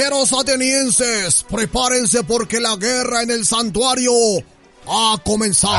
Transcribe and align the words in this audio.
Caballeros 0.00 0.32
atenienses, 0.32 1.44
prepárense 1.50 2.24
porque 2.24 2.58
la 2.58 2.74
guerra 2.76 3.22
en 3.22 3.30
el 3.30 3.44
santuario 3.44 4.12
ha 4.86 5.18
comenzado. 5.22 5.76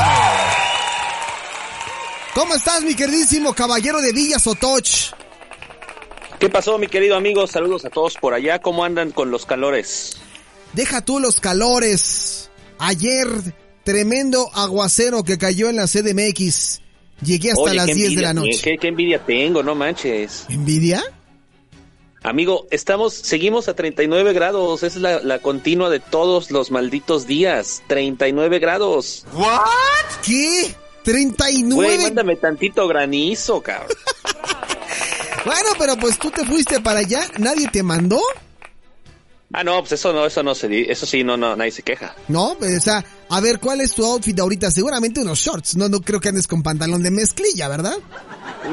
¿Cómo 2.32 2.54
estás, 2.54 2.84
mi 2.84 2.94
queridísimo 2.94 3.52
caballero 3.52 4.00
de 4.00 4.12
Villa 4.12 4.38
Sotoch? 4.38 5.12
¿Qué 6.38 6.48
pasó, 6.48 6.78
mi 6.78 6.86
querido 6.86 7.16
amigo? 7.16 7.48
Saludos 7.48 7.84
a 7.84 7.90
todos 7.90 8.14
por 8.14 8.32
allá. 8.32 8.60
¿Cómo 8.60 8.84
andan 8.84 9.10
con 9.10 9.32
los 9.32 9.44
calores? 9.44 10.16
Deja 10.72 11.04
tú 11.04 11.18
los 11.18 11.40
calores. 11.40 12.48
Ayer, 12.78 13.26
tremendo 13.82 14.52
aguacero 14.54 15.24
que 15.24 15.36
cayó 15.36 15.68
en 15.68 15.74
la 15.74 15.88
CDMX. 15.88 16.80
Llegué 17.24 17.50
hasta 17.50 17.62
Oye, 17.62 17.74
las 17.74 17.86
qué 17.86 17.94
10 17.94 18.14
de 18.14 18.22
la 18.22 18.34
noche. 18.34 18.60
¿qué, 18.62 18.78
qué 18.78 18.86
envidia 18.86 19.18
tengo, 19.26 19.64
no 19.64 19.74
manches. 19.74 20.44
¿Envidia? 20.48 21.02
Amigo, 22.22 22.66
estamos, 22.70 23.14
seguimos 23.14 23.68
a 23.68 23.74
39 23.74 24.32
grados. 24.32 24.82
Esa 24.82 24.96
es 24.96 25.02
la, 25.02 25.20
la 25.20 25.38
continua 25.40 25.90
de 25.90 26.00
todos 26.00 26.50
los 26.50 26.70
malditos 26.70 27.26
días. 27.26 27.82
39 27.88 28.58
grados. 28.60 29.26
¿Qué? 30.24 30.74
39. 31.02 31.74
Güey, 31.74 31.98
mándame 31.98 32.36
tantito 32.36 32.86
granizo, 32.86 33.60
cabrón. 33.62 33.96
Bueno, 35.44 35.70
pero 35.76 35.96
pues 35.96 36.20
tú 36.20 36.30
te 36.30 36.44
fuiste 36.44 36.80
para 36.80 37.00
allá, 37.00 37.26
nadie 37.38 37.66
te 37.66 37.82
mandó, 37.82 38.20
Ah, 39.54 39.62
no, 39.62 39.80
pues 39.80 39.92
eso 39.92 40.14
no, 40.14 40.24
eso 40.24 40.42
no 40.42 40.54
se 40.54 40.90
eso 40.90 41.04
sí, 41.04 41.22
no, 41.24 41.36
no, 41.36 41.54
nadie 41.54 41.70
se 41.70 41.82
queja. 41.82 42.14
¿no? 42.28 42.52
O 42.52 42.80
sea, 42.80 43.04
a 43.34 43.40
ver, 43.40 43.58
¿cuál 43.58 43.80
es 43.80 43.94
tu 43.94 44.04
outfit 44.04 44.38
ahorita? 44.38 44.70
Seguramente 44.70 45.20
unos 45.20 45.38
shorts, 45.38 45.76
no, 45.76 45.88
no 45.88 46.00
creo 46.00 46.20
que 46.20 46.28
andes 46.28 46.46
con 46.46 46.62
pantalón 46.62 47.02
de 47.02 47.10
mezclilla, 47.10 47.66
¿verdad? 47.68 47.96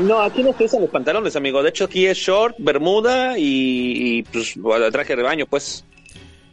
No, 0.01 0.19
aquí 0.21 0.43
no 0.43 0.55
se 0.57 0.65
usan 0.65 0.81
los 0.81 0.89
pantalones, 0.89 1.35
amigo. 1.35 1.63
De 1.63 1.69
hecho, 1.69 1.85
aquí 1.85 2.05
es 2.05 2.17
short, 2.17 2.55
bermuda 2.59 3.37
y, 3.39 4.19
y, 4.19 4.23
pues 4.23 4.55
traje 4.91 5.15
de 5.15 5.23
baño, 5.23 5.45
pues. 5.49 5.85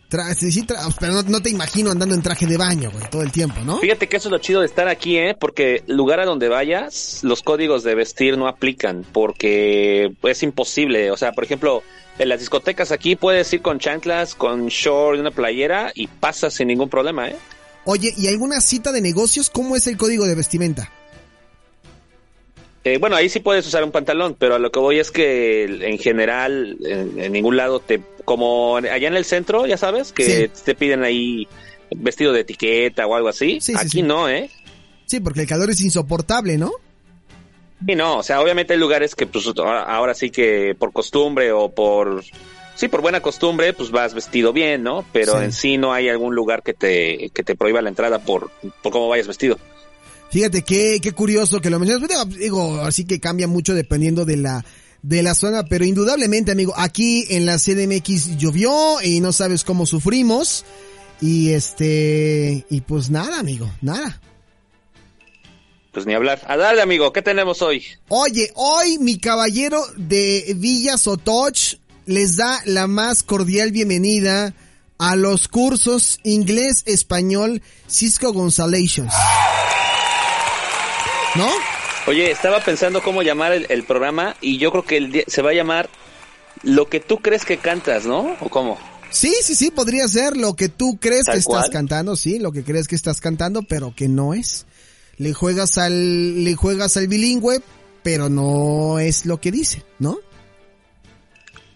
Tra- 0.09 0.33
sí, 0.35 0.53
sí, 0.53 0.63
tra- 0.63 0.95
pero 1.01 1.15
no, 1.15 1.23
no 1.25 1.43
te 1.43 1.51
imagino 1.51 1.91
andando 1.91 2.15
en 2.15 2.23
traje 2.23 2.47
de 2.47 2.57
baño, 2.57 2.93
güey, 2.93 3.11
todo 3.11 3.23
el 3.23 3.33
tiempo, 3.33 3.61
¿no? 3.65 3.79
Fíjate 3.79 4.09
que 4.09 4.19
eso 4.19 4.29
es 4.29 4.33
lo 4.33 4.39
chido 4.39 4.61
de 4.61 4.67
estar 4.67 4.87
aquí, 4.87 5.17
¿eh? 5.19 5.35
Porque 5.39 5.83
lugar 5.89 6.21
a 6.21 6.25
donde 6.25 6.49
vayas, 6.49 7.21
los 7.25 7.43
códigos 7.43 7.83
de 7.83 7.97
vestir 7.97 8.39
no 8.39 8.47
aplican, 8.47 9.05
porque 9.13 10.13
es 10.23 10.43
imposible. 10.45 11.11
O 11.11 11.17
sea, 11.17 11.33
por 11.33 11.43
ejemplo, 11.43 11.83
en 12.21 12.29
las 12.29 12.39
discotecas 12.39 12.93
aquí 12.93 13.17
puedes 13.17 13.53
ir 13.53 13.63
con 13.63 13.81
chanclas, 13.81 14.37
con 14.37 14.69
short 14.69 15.17
y 15.17 15.21
una 15.21 15.33
playera 15.33 15.91
y 15.93 16.07
pasas 16.07 16.55
sin 16.55 16.69
ningún 16.69 16.89
problema, 16.89 17.29
¿eh? 17.29 17.37
Oye, 17.87 18.13
¿y 18.17 18.27
alguna 18.27 18.61
cita 18.61 18.93
de 18.93 19.01
negocios? 19.01 19.49
¿Cómo 19.49 19.77
es 19.77 19.87
el 19.87 19.97
código 19.97 20.27
de 20.27 20.35
vestimenta? 20.35 20.91
Eh, 22.83 22.99
bueno, 22.99 23.17
ahí 23.17 23.29
sí 23.29 23.41
puedes 23.41 23.67
usar 23.67 23.83
un 23.85 23.93
pantalón, 23.93 24.37
pero 24.39 24.57
a 24.57 24.59
lo 24.59 24.71
que 24.71 24.79
voy 24.79 24.99
es 24.99 25.11
que 25.11 25.65
en 25.65 25.99
general, 25.99 26.77
en, 26.85 27.19
en 27.21 27.33
ningún 27.33 27.57
lado 27.57 27.81
te, 27.81 28.03
como 28.25 28.77
allá 28.77 29.09
en 29.09 29.17
el 29.17 29.25
centro, 29.25 29.67
ya 29.67 29.77
sabes, 29.77 30.13
que 30.13 30.51
te 30.65 30.75
piden 30.75 31.05
ahí 31.05 31.49
vestido 31.97 32.33
de 32.33 32.41
etiqueta 32.41 33.07
o 33.07 33.15
algo 33.15 33.29
así. 33.29 33.61
Sí, 33.61 33.73
sí, 33.73 33.75
aquí 33.77 33.89
sí. 33.89 34.03
no, 34.03 34.29
¿eh? 34.29 34.51
Sí, 35.07 35.21
porque 35.21 35.43
el 35.43 35.47
calor 35.47 35.71
es 35.71 35.81
insoportable, 35.81 36.59
¿no? 36.59 36.73
Sí, 37.87 37.95
no, 37.95 38.19
o 38.19 38.23
sea, 38.23 38.41
obviamente 38.41 38.73
hay 38.73 38.81
lugares 38.81 39.15
que 39.15 39.27
pues 39.27 39.47
ahora 39.47 39.83
ahora 39.83 40.15
sí 40.15 40.31
que 40.31 40.75
por 40.77 40.93
costumbre 40.93 41.53
o 41.53 41.69
por 41.69 42.25
sí, 42.77 42.89
por 42.89 43.01
buena 43.03 43.21
costumbre, 43.21 43.73
pues 43.73 43.91
vas 43.91 44.15
vestido 44.15 44.53
bien, 44.53 44.83
¿no? 44.85 45.05
Pero 45.13 45.39
Sí. 45.39 45.45
en 45.45 45.53
sí 45.53 45.77
no 45.79 45.93
hay 45.93 46.09
algún 46.09 46.35
lugar 46.35 46.63
que 46.63 46.75
te 46.75 47.31
que 47.35 47.43
te 47.43 47.57
prohíba 47.57 47.83
la 47.83 47.89
entrada 47.89 48.21
por 48.21 48.51
por 48.83 48.93
cómo 48.93 49.09
vayas 49.09 49.27
vestido. 49.27 49.59
Fíjate 50.31 50.63
qué, 50.63 50.99
qué 51.03 51.13
curioso 51.13 51.61
que 51.61 51.71
lo 51.71 51.79
mencionas. 51.79 52.29
Digo, 52.31 52.81
así 52.81 53.05
que 53.05 53.21
cambia 53.21 53.47
mucho 53.47 53.75
dependiendo 53.75 54.25
de 54.25 54.37
la, 54.37 54.65
de 55.03 55.23
la 55.23 55.35
zona, 55.35 55.63
pero 55.65 55.85
indudablemente, 55.85 56.51
amigo, 56.51 56.75
aquí 56.77 57.25
en 57.31 57.47
la 57.47 57.59
CDMX 57.59 58.37
llovió 58.37 59.01
y 59.03 59.21
no 59.21 59.33
sabes 59.33 59.63
cómo 59.65 59.87
sufrimos. 59.87 60.65
Y 61.21 61.51
este, 61.53 62.67
y 62.69 62.81
pues 62.83 63.09
nada, 63.09 63.39
amigo, 63.39 63.71
nada. 63.81 64.21
Pues 65.93 66.05
ni 66.07 66.13
hablar. 66.13 66.43
A 66.47 66.57
darle, 66.57 66.83
amigo, 66.83 67.13
¿qué 67.13 67.23
tenemos 67.23 67.63
hoy? 67.63 67.85
Oye, 68.09 68.51
hoy 68.55 68.99
mi 68.99 69.19
caballero 69.19 69.83
de 69.97 70.55
Villa 70.57 70.99
Sotoch 70.99 71.77
les 72.07 72.37
da 72.37 72.63
la 72.65 72.87
más 72.87 73.23
cordial 73.23 73.73
bienvenida 73.73 74.55
a 74.99 75.17
los 75.17 75.49
cursos 75.49 76.21
inglés-español 76.23 77.63
Cisco 77.89 78.33
Gonzalations. 78.33 79.13
¿No? 81.35 81.49
Oye, 82.07 82.31
estaba 82.31 82.61
pensando 82.61 83.03
cómo 83.03 83.23
llamar 83.23 83.53
el, 83.53 83.67
el 83.69 83.83
programa 83.83 84.37
y 84.41 84.59
yo 84.59 84.71
creo 84.71 84.85
que 84.85 84.97
el 84.97 85.25
se 85.27 85.43
va 85.43 85.51
a 85.51 85.55
llamar 85.55 85.91
Lo 86.63 86.89
que 86.89 87.01
tú 87.01 87.19
crees 87.19 87.45
que 87.45 87.59
cantas, 87.59 88.07
¿no? 88.07 88.37
¿O 88.41 88.49
cómo? 88.49 88.79
Sí, 89.11 89.35
sí, 89.43 89.55
sí, 89.55 89.71
podría 89.71 90.07
ser 90.09 90.37
lo 90.37 90.55
que 90.55 90.69
tú 90.69 90.99
crees 91.01 91.27
que 91.27 91.39
estás 91.39 91.69
cantando, 91.71 92.17
sí, 92.17 92.39
lo 92.39 92.53
que 92.53 92.65
crees 92.65 92.89
que 92.89 92.95
estás 92.95 93.21
cantando, 93.21 93.63
pero 93.63 93.95
que 93.95 94.09
no 94.09 94.35
es. 94.35 94.67
Le 95.17 95.33
juegas 95.33 95.79
al, 95.79 96.45
le 96.45 96.55
juegas 96.55 96.97
al 96.97 97.09
bilingüe, 97.09 97.61
pero 98.03 98.29
no 98.29 98.99
es 98.99 99.27
lo 99.27 99.41
que 99.41 99.51
dice, 99.51 99.83
¿no? 99.99 100.19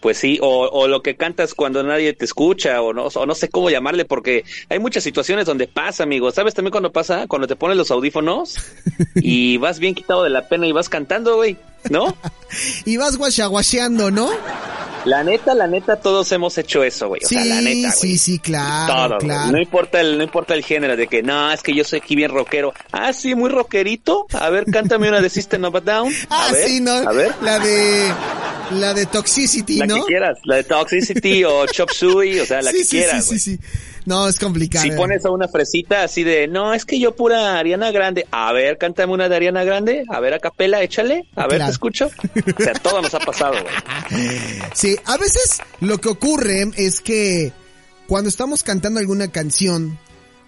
Pues 0.01 0.17
sí, 0.17 0.39
o, 0.41 0.67
o 0.67 0.87
lo 0.87 1.01
que 1.03 1.15
cantas 1.15 1.53
cuando 1.53 1.83
nadie 1.83 2.13
te 2.13 2.25
escucha, 2.25 2.81
o 2.81 2.91
no, 2.91 3.05
o 3.05 3.25
no 3.25 3.35
sé 3.35 3.49
cómo 3.49 3.69
llamarle, 3.69 4.03
porque 4.03 4.43
hay 4.67 4.79
muchas 4.79 5.03
situaciones 5.03 5.45
donde 5.45 5.67
pasa, 5.67 6.03
amigo. 6.03 6.31
¿Sabes 6.31 6.53
también 6.55 6.71
cuando 6.71 6.91
pasa? 6.91 7.27
Cuando 7.27 7.47
te 7.47 7.55
pones 7.55 7.77
los 7.77 7.91
audífonos 7.91 8.55
y 9.15 9.57
vas 9.57 9.77
bien 9.79 9.93
quitado 9.95 10.23
de 10.23 10.31
la 10.31 10.47
pena 10.49 10.65
y 10.67 10.71
vas 10.71 10.89
cantando, 10.89 11.35
güey, 11.35 11.55
¿no? 11.89 12.17
Y 12.83 12.97
vas 12.97 13.15
guachaguacheando, 13.15 14.11
¿no? 14.11 14.29
La 15.05 15.23
neta, 15.23 15.55
la 15.55 15.67
neta, 15.67 15.95
todos 15.95 16.31
hemos 16.31 16.57
hecho 16.57 16.83
eso, 16.83 17.07
güey. 17.07 17.21
O 17.23 17.27
sí, 17.27 17.35
sea, 17.35 17.45
la 17.45 17.61
neta, 17.61 17.87
güey. 17.87 17.91
sí, 17.91 18.17
sí, 18.17 18.39
claro, 18.39 19.07
Todo, 19.09 19.17
claro. 19.19 19.41
güey. 19.43 19.51
No 19.53 19.59
importa 19.61 20.01
el, 20.01 20.17
no 20.17 20.23
importa 20.23 20.53
el 20.53 20.63
género 20.65 20.95
de 20.97 21.07
que 21.07 21.23
no, 21.23 21.51
es 21.51 21.63
que 21.63 21.73
yo 21.73 21.83
soy 21.83 21.99
aquí 21.99 22.15
bien 22.15 22.29
rockero. 22.31 22.73
Ah, 22.91 23.13
sí, 23.13 23.33
muy 23.33 23.49
rockerito. 23.49 24.27
A 24.33 24.49
ver, 24.49 24.65
cántame 24.65 25.07
una 25.07 25.21
de 25.21 25.29
System 25.29 25.63
of 25.63 25.75
a 25.75 25.79
Down. 25.79 26.13
A 26.29 26.47
Ah, 26.47 26.51
ver, 26.51 26.67
sí, 26.67 26.81
¿no? 26.81 26.91
A 26.91 27.11
ver. 27.13 27.33
La 27.41 27.57
de, 27.59 28.11
la 28.73 28.93
de 28.93 29.05
Toxicity, 29.05 29.77
La 29.77 29.85
¿no? 29.87 29.95
que 29.95 30.01
quieras, 30.03 30.37
la 30.45 30.55
de 30.57 30.63
Toxicity 30.63 31.43
o 31.43 31.65
Chop 31.71 31.89
Suey, 31.91 32.39
o 32.39 32.45
sea, 32.45 32.61
la 32.61 32.71
sí, 32.71 32.77
que 32.77 32.83
sí, 32.83 32.89
quieras. 32.97 33.25
sí, 33.25 33.39
sí, 33.39 33.57
sí. 33.57 33.63
No, 34.05 34.27
es 34.27 34.39
complicado. 34.39 34.83
Si 34.83 34.91
pones 34.91 35.23
a 35.25 35.29
una 35.29 35.47
fresita 35.47 36.03
así 36.03 36.23
de, 36.23 36.47
no, 36.47 36.73
es 36.73 36.85
que 36.85 36.99
yo 36.99 37.15
pura 37.15 37.59
Ariana 37.59 37.91
Grande. 37.91 38.25
A 38.31 38.51
ver, 38.51 38.79
cántame 38.79 39.13
una 39.13 39.29
de 39.29 39.35
Ariana 39.35 39.63
Grande. 39.63 40.05
A 40.09 40.19
ver, 40.19 40.33
a 40.33 40.39
capela, 40.39 40.81
échale. 40.81 41.27
A 41.35 41.41
ver, 41.47 41.57
Claro. 41.57 41.65
te 41.65 41.71
escucho. 41.71 42.09
O 42.59 42.63
sea, 42.63 42.73
todo 42.73 43.01
nos 43.03 43.13
ha 43.13 43.19
pasado, 43.19 43.53
güey. 43.61 44.21
Sí, 44.73 44.95
a 45.05 45.17
veces 45.17 45.59
lo 45.81 45.99
que 46.01 46.09
ocurre 46.09 46.71
es 46.77 46.99
que 47.01 47.51
cuando 48.07 48.27
estamos 48.29 48.63
cantando 48.63 48.99
alguna 48.99 49.27
canción, 49.31 49.99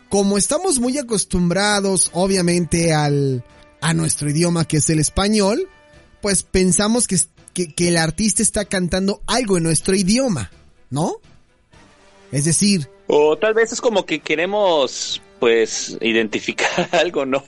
como 0.09 0.37
estamos 0.39 0.79
muy 0.79 0.97
acostumbrados, 0.97 2.09
obviamente, 2.13 2.91
al, 2.93 3.43
a 3.81 3.93
nuestro 3.93 4.29
idioma 4.31 4.65
que 4.65 4.77
es 4.77 4.89
el 4.89 4.99
español, 4.99 5.69
pues 6.21 6.41
pensamos 6.41 7.07
que, 7.07 7.17
que, 7.53 7.71
que 7.73 7.87
el 7.89 7.97
artista 7.97 8.41
está 8.41 8.65
cantando 8.65 9.21
algo 9.27 9.57
en 9.57 9.63
nuestro 9.63 9.95
idioma, 9.95 10.51
¿no? 10.89 11.15
Es 12.31 12.45
decir, 12.45 12.89
O 13.07 13.37
tal 13.37 13.53
vez 13.53 13.71
es 13.71 13.79
como 13.81 14.05
que 14.07 14.19
queremos, 14.19 15.21
pues, 15.39 15.97
identificar 16.01 16.89
algo, 16.93 17.25
¿no? 17.25 17.43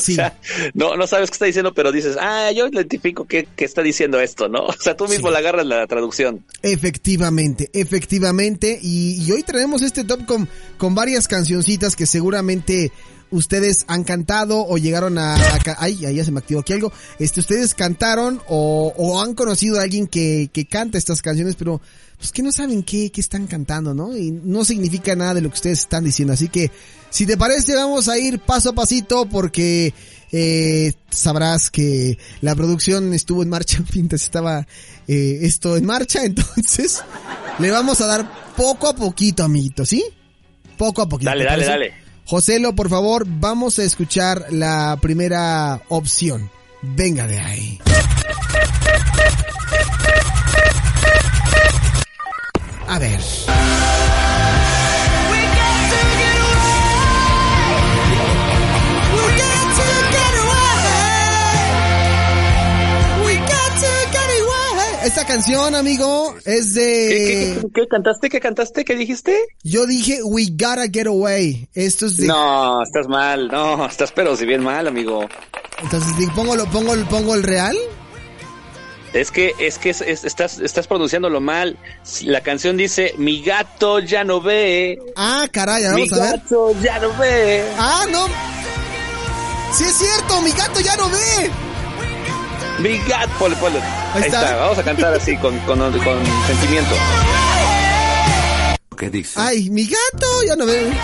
Sí. 0.00 0.12
O 0.12 0.16
sea, 0.16 0.38
no, 0.74 0.96
no 0.96 1.06
sabes 1.08 1.30
qué 1.30 1.34
está 1.34 1.46
diciendo, 1.46 1.74
pero 1.74 1.90
dices, 1.90 2.16
ah, 2.20 2.52
yo 2.52 2.68
identifico 2.68 3.24
qué, 3.26 3.48
qué 3.56 3.64
está 3.64 3.82
diciendo 3.82 4.20
esto, 4.20 4.48
¿no? 4.48 4.66
O 4.66 4.72
sea, 4.72 4.96
tú 4.96 5.08
mismo 5.08 5.28
Sí. 5.28 5.32
le 5.32 5.38
agarras 5.38 5.66
la 5.66 5.86
traducción. 5.88 6.44
Efectivamente, 6.62 7.68
efectivamente. 7.72 8.78
Y, 8.80 9.20
y 9.24 9.32
hoy 9.32 9.42
traemos 9.42 9.82
este 9.82 10.04
top 10.04 10.24
con, 10.26 10.48
con 10.76 10.94
varias 10.94 11.26
cancioncitas 11.26 11.96
que 11.96 12.06
seguramente 12.06 12.92
ustedes 13.30 13.84
han 13.88 14.04
cantado 14.04 14.66
o 14.66 14.78
llegaron 14.78 15.18
a, 15.18 15.34
a 15.34 15.58
ay, 15.78 16.04
ahí 16.06 16.16
ya 16.16 16.24
se 16.24 16.32
me 16.32 16.38
activó 16.38 16.60
aquí 16.60 16.72
algo. 16.72 16.92
Este, 17.18 17.40
ustedes 17.40 17.74
cantaron 17.74 18.40
o, 18.48 18.92
o 18.96 19.20
han 19.20 19.34
conocido 19.34 19.78
a 19.78 19.82
alguien 19.82 20.06
que, 20.06 20.50
que 20.52 20.66
canta 20.66 20.98
estas 20.98 21.22
canciones, 21.22 21.56
pero 21.56 21.80
pues 22.18 22.32
que 22.32 22.42
no 22.42 22.50
saben 22.50 22.82
qué, 22.82 23.10
qué 23.10 23.20
están 23.20 23.46
cantando, 23.46 23.94
¿no? 23.94 24.16
Y 24.16 24.32
no 24.32 24.64
significa 24.64 25.14
nada 25.14 25.34
de 25.34 25.40
lo 25.40 25.50
que 25.50 25.54
ustedes 25.54 25.80
están 25.80 26.04
diciendo. 26.04 26.34
Así 26.34 26.48
que, 26.48 26.70
si 27.10 27.26
te 27.26 27.36
parece, 27.36 27.76
vamos 27.76 28.08
a 28.08 28.18
ir 28.18 28.40
paso 28.40 28.70
a 28.70 28.72
pasito 28.74 29.26
porque 29.28 29.94
eh, 30.32 30.92
sabrás 31.10 31.70
que 31.70 32.18
la 32.40 32.56
producción 32.56 33.14
estuvo 33.14 33.42
en 33.42 33.48
marcha, 33.48 33.82
mientras 33.94 34.22
estaba 34.22 34.66
eh, 35.06 35.38
esto 35.42 35.76
en 35.76 35.86
marcha, 35.86 36.24
entonces 36.24 37.02
le 37.60 37.70
vamos 37.70 38.00
a 38.00 38.06
dar 38.06 38.54
poco 38.56 38.88
a 38.88 38.96
poquito, 38.96 39.44
amiguito, 39.44 39.86
¿sí? 39.86 40.04
Poco 40.76 41.02
a 41.02 41.08
poquito. 41.08 41.30
Dale, 41.30 41.44
¿te 41.44 41.50
dale, 41.50 41.64
parece? 41.64 41.70
dale. 41.70 42.07
Joselo, 42.28 42.74
por 42.74 42.90
favor, 42.90 43.24
vamos 43.26 43.78
a 43.78 43.84
escuchar 43.84 44.48
la 44.50 44.98
primera 45.00 45.80
opción. 45.88 46.50
Venga 46.82 47.26
de 47.26 47.38
ahí. 47.40 47.80
A 52.86 52.98
ver. 52.98 53.18
Esta 65.08 65.24
canción, 65.24 65.74
amigo, 65.74 66.34
es 66.44 66.74
¿Qué, 66.74 66.80
de... 66.80 67.08
qué, 67.08 67.60
qué, 67.62 67.68
qué 67.80 67.88
cantaste? 67.88 68.28
¿Qué 68.28 68.40
cantaste? 68.40 68.84
¿Qué 68.84 68.94
dijiste? 68.94 69.38
Yo 69.62 69.86
dije, 69.86 70.22
we 70.22 70.44
gotta 70.50 70.86
get 70.92 71.06
away. 71.06 71.66
Esto 71.72 72.04
es 72.04 72.18
de... 72.18 72.26
No, 72.26 72.82
estás 72.82 73.08
mal. 73.08 73.48
No, 73.48 73.86
estás 73.86 74.12
pero 74.12 74.36
si 74.36 74.44
bien 74.44 74.62
mal, 74.62 74.86
amigo. 74.86 75.26
Entonces, 75.82 76.12
pongo, 76.34 76.56
lo, 76.56 76.66
pongo, 76.66 76.92
pongo 77.08 77.34
el 77.34 77.42
real. 77.42 77.74
Es 79.14 79.30
que, 79.30 79.54
es 79.58 79.78
que 79.78 79.88
es- 79.90 80.02
es- 80.02 80.24
estás, 80.24 80.58
estás 80.58 80.86
pronunciándolo 80.86 81.40
mal. 81.40 81.78
La 82.24 82.42
canción 82.42 82.76
dice, 82.76 83.14
mi 83.16 83.42
gato 83.42 84.00
ya 84.00 84.24
no 84.24 84.42
ve. 84.42 84.98
Ah, 85.16 85.48
caray, 85.50 85.84
Mi 85.84 85.88
vamos 86.06 86.12
a 86.12 86.16
ver. 86.32 86.40
gato 86.40 86.72
ya 86.82 86.98
no 86.98 87.16
ve. 87.16 87.64
Ah, 87.78 88.04
no. 88.10 88.26
Sí 89.74 89.84
es 89.84 89.94
cierto, 89.96 90.42
mi 90.42 90.50
gato 90.50 90.80
ya 90.80 90.94
no 90.96 91.08
ve. 91.08 91.50
Mi 92.78 92.96
gato, 92.98 93.30
ponle, 93.38 93.56
ponle. 93.56 93.80
Ahí, 94.14 94.22
está. 94.22 94.42
está. 94.42 94.56
vamos 94.56 94.78
a 94.78 94.82
cantar 94.84 95.12
así 95.14 95.36
con, 95.36 95.58
con, 95.60 95.78
con 95.78 96.26
sentimiento. 96.46 96.94
¿Qué 98.96 99.10
dice? 99.10 99.40
Ay, 99.40 99.68
mi 99.70 99.84
gato 99.84 100.42
ya 100.46 100.56
no 100.56 100.66
ve. 100.66 100.82
Mi 100.84 100.94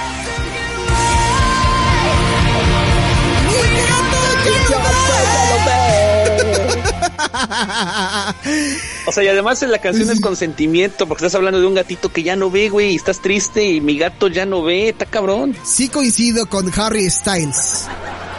O 9.07 9.13
sea, 9.13 9.23
y 9.23 9.29
además 9.29 9.63
la 9.63 9.79
canción 9.79 10.11
es 10.11 10.21
con 10.21 10.37
sentimiento, 10.37 11.07
porque 11.07 11.25
estás 11.25 11.37
hablando 11.37 11.61
de 11.61 11.67
un 11.67 11.75
gatito 11.75 12.13
que 12.13 12.23
ya 12.23 12.37
no 12.37 12.51
ve, 12.51 12.69
güey, 12.69 12.93
y 12.93 12.97
estás 12.97 13.21
triste 13.21 13.65
y 13.65 13.81
mi 13.81 13.99
gato 13.99 14.29
ya 14.29 14.47
no 14.47 14.63
ve, 14.63 14.89
está 14.89 15.07
cabrón. 15.07 15.57
Sí 15.65 15.89
coincido 15.89 16.47
con 16.47 16.71
Harry 16.77 17.09
Styles. 17.11 17.89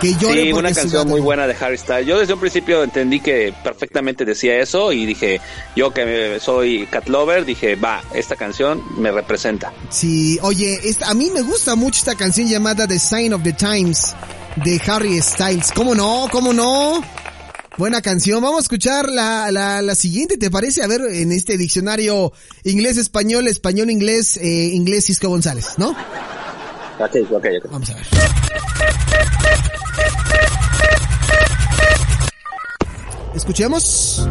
Que 0.02 0.14
llore 0.16 0.44
Sí, 0.44 0.54
una 0.54 0.74
canción 0.74 1.08
muy 1.08 1.22
buena 1.22 1.48
de 1.48 1.56
Harry 1.60 1.78
Styles. 1.78 2.06
Yo 2.06 2.20
desde 2.20 2.34
un 2.34 2.40
principio 2.40 2.84
entendí 2.84 3.20
que 3.22 3.54
perfectamente 3.64 4.26
decía 4.26 4.58
eso 4.60 4.92
y 4.92 5.06
dije, 5.06 5.40
yo 5.76 5.92
que 5.94 6.38
soy 6.42 6.86
cat 6.88 7.08
lover, 7.08 7.46
dije, 7.46 7.76
va, 7.76 8.04
esta 8.14 8.36
canción 8.36 8.84
me 9.00 9.12
representa. 9.12 9.72
Sí, 9.90 10.38
oye, 10.42 10.80
esta- 10.84 11.08
a 11.10 11.14
mí 11.14 11.32
me 11.34 11.42
gusta 11.42 11.76
mucho 11.76 12.00
esta 12.00 12.16
canción 12.16 12.48
llamada 12.50 12.88
The 12.88 13.00
Sign 13.00 13.34
of 13.34 13.44
the 13.44 13.54
Times 13.54 14.14
de 14.58 14.82
Harry 14.88 15.22
Styles. 15.22 15.72
¿Cómo 15.74 15.96
no? 15.96 16.28
¿Cómo 16.32 16.52
no? 16.52 17.02
Buena 17.78 18.02
canción. 18.02 18.42
Vamos 18.42 18.60
a 18.60 18.62
escuchar 18.64 19.10
la, 19.10 19.50
la, 19.52 19.82
la 19.82 19.96
siguiente, 19.96 20.38
¿te 20.38 20.52
parece? 20.52 20.84
A 20.84 20.88
ver, 20.88 21.02
en 21.10 21.32
este 21.32 21.58
diccionario 21.58 22.32
inglés-español, 22.64 23.48
español-inglés, 23.48 24.38
eh, 24.38 24.70
inglés 24.74 25.06
Cisco 25.06 25.30
González, 25.30 25.68
¿no? 25.78 25.90
Ok, 27.00 27.16
ok, 27.32 27.46
ok. 27.64 27.72
Vamos 27.72 27.90
a 27.90 27.96
ver. 27.96 28.06
Escuchemos. 33.36 34.28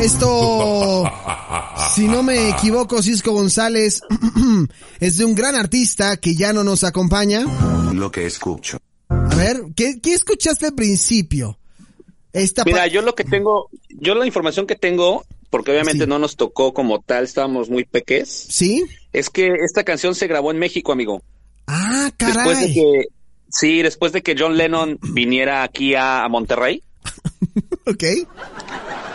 Esto, 0.00 1.04
si 1.94 2.08
no 2.08 2.22
me 2.22 2.48
equivoco, 2.50 3.02
Cisco 3.02 3.32
González 3.32 4.02
es 5.00 5.18
de 5.18 5.24
un 5.24 5.34
gran 5.34 5.54
artista 5.54 6.16
que 6.16 6.34
ya 6.34 6.52
no 6.52 6.64
nos 6.64 6.84
acompaña. 6.84 7.44
Lo 7.92 8.10
que 8.10 8.26
escucho. 8.26 8.78
A 9.08 9.34
ver, 9.36 9.62
¿qué, 9.76 10.00
qué 10.00 10.14
escuchaste 10.14 10.66
al 10.66 10.74
principio? 10.74 11.58
Esta 12.32 12.64
Mira, 12.64 12.86
yo 12.86 13.02
lo 13.02 13.14
que 13.14 13.24
tengo, 13.24 13.68
yo 13.88 14.14
la 14.14 14.24
información 14.26 14.66
que 14.66 14.76
tengo, 14.76 15.24
porque 15.50 15.72
obviamente 15.72 16.04
Sí. 16.04 16.08
no 16.08 16.18
nos 16.18 16.36
tocó 16.36 16.72
como 16.72 17.00
tal, 17.00 17.24
estábamos 17.24 17.68
muy 17.68 17.84
peques, 17.84 18.28
¿Sí? 18.48 18.84
es 19.12 19.28
que 19.30 19.48
esta 19.64 19.82
canción 19.84 20.14
se 20.14 20.28
grabó 20.28 20.50
en 20.52 20.58
México, 20.58 20.92
amigo. 20.92 21.22
Ah, 21.66 22.10
Después 22.18 22.60
de 22.60 22.66
caray. 22.66 22.74
que, 22.74 23.04
sí, 23.50 23.82
después 23.82 24.12
de 24.12 24.22
que 24.22 24.34
John 24.38 24.56
Lennon 24.56 24.98
viniera 25.02 25.62
aquí 25.62 25.94
a, 25.94 26.24
a 26.24 26.28
Monterrey. 26.28 26.82
Ok. 27.86 28.04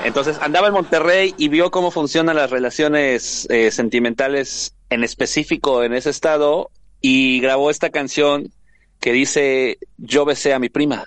Entonces 0.04 0.38
andaba 0.42 0.68
en 0.68 0.74
Monterrey 0.74 1.34
y 1.38 1.48
vio 1.48 1.72
cómo 1.72 1.92
funcionan 1.92 2.36
las 2.36 2.50
relaciones 2.50 3.48
eh, 3.50 3.72
sentimentales 3.72 4.74
en 4.90 5.04
específico 5.04 5.84
en 5.84 5.94
ese 5.94 6.10
estado 6.10 6.72
y 7.00 7.40
grabó 7.40 7.70
esta 7.70 7.92
canción 7.92 8.52
que 9.00 9.14
dice 9.14 9.78
yo 9.98 10.26
besé 10.26 10.54
a 10.54 10.60
mi 10.60 10.68
prima. 10.70 11.06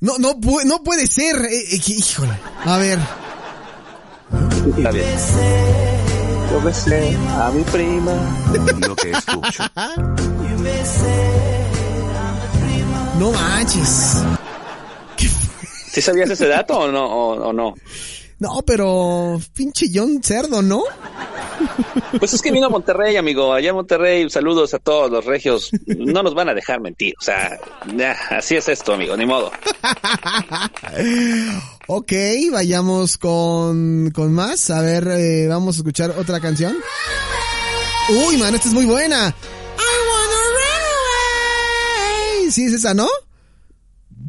No, 0.00 0.18
no, 0.18 0.34
pu- 0.34 0.64
no 0.64 0.82
puede 0.84 1.06
ser. 1.08 1.34
Eh, 1.36 1.74
eh, 1.74 1.80
híjole. 1.86 2.38
A 2.64 2.76
ver. 2.78 2.98
Está 4.76 4.90
bien. 4.92 5.06
Yo 6.52 6.60
besé 6.62 7.16
a 7.40 7.50
mi 7.50 7.62
prima. 7.64 8.12
Lo 8.86 8.94
que 8.94 9.10
escucho. 9.10 9.64
No 13.18 13.32
manches. 13.32 14.22
¿Sí 15.92 16.02
sabías 16.02 16.28
ese 16.30 16.46
dato 16.46 16.78
o 16.78 16.92
no? 16.92 17.04
O, 17.06 17.48
o 17.48 17.52
no? 17.52 17.74
No, 18.38 18.62
pero 18.66 19.40
pinche 19.54 19.86
John 19.92 20.20
Cerdo, 20.22 20.60
¿no? 20.60 20.82
Pues 22.18 22.34
es 22.34 22.42
que 22.42 22.52
vino 22.52 22.66
a 22.66 22.68
Monterrey, 22.68 23.16
amigo. 23.16 23.54
Allá 23.54 23.70
en 23.70 23.76
Monterrey, 23.76 24.28
saludos 24.28 24.74
a 24.74 24.78
todos 24.78 25.10
los 25.10 25.24
regios. 25.24 25.70
No 25.86 26.22
nos 26.22 26.34
van 26.34 26.50
a 26.50 26.54
dejar 26.54 26.80
mentir. 26.80 27.14
O 27.18 27.24
sea, 27.24 27.58
ya, 27.96 28.14
así 28.30 28.56
es 28.56 28.68
esto, 28.68 28.92
amigo, 28.92 29.16
ni 29.16 29.24
modo. 29.24 29.50
Ok, 31.86 32.12
vayamos 32.52 33.16
con, 33.16 34.10
con 34.10 34.34
más. 34.34 34.68
A 34.70 34.82
ver, 34.82 35.08
eh, 35.08 35.46
vamos 35.48 35.76
a 35.76 35.78
escuchar 35.78 36.10
otra 36.18 36.40
canción. 36.40 36.76
Uy, 38.28 38.36
man, 38.36 38.54
esta 38.54 38.68
es 38.68 38.74
muy 38.74 38.84
buena. 38.84 39.34
Sí, 42.50 42.64
es 42.66 42.72
esa, 42.74 42.94
¿no? 42.94 43.08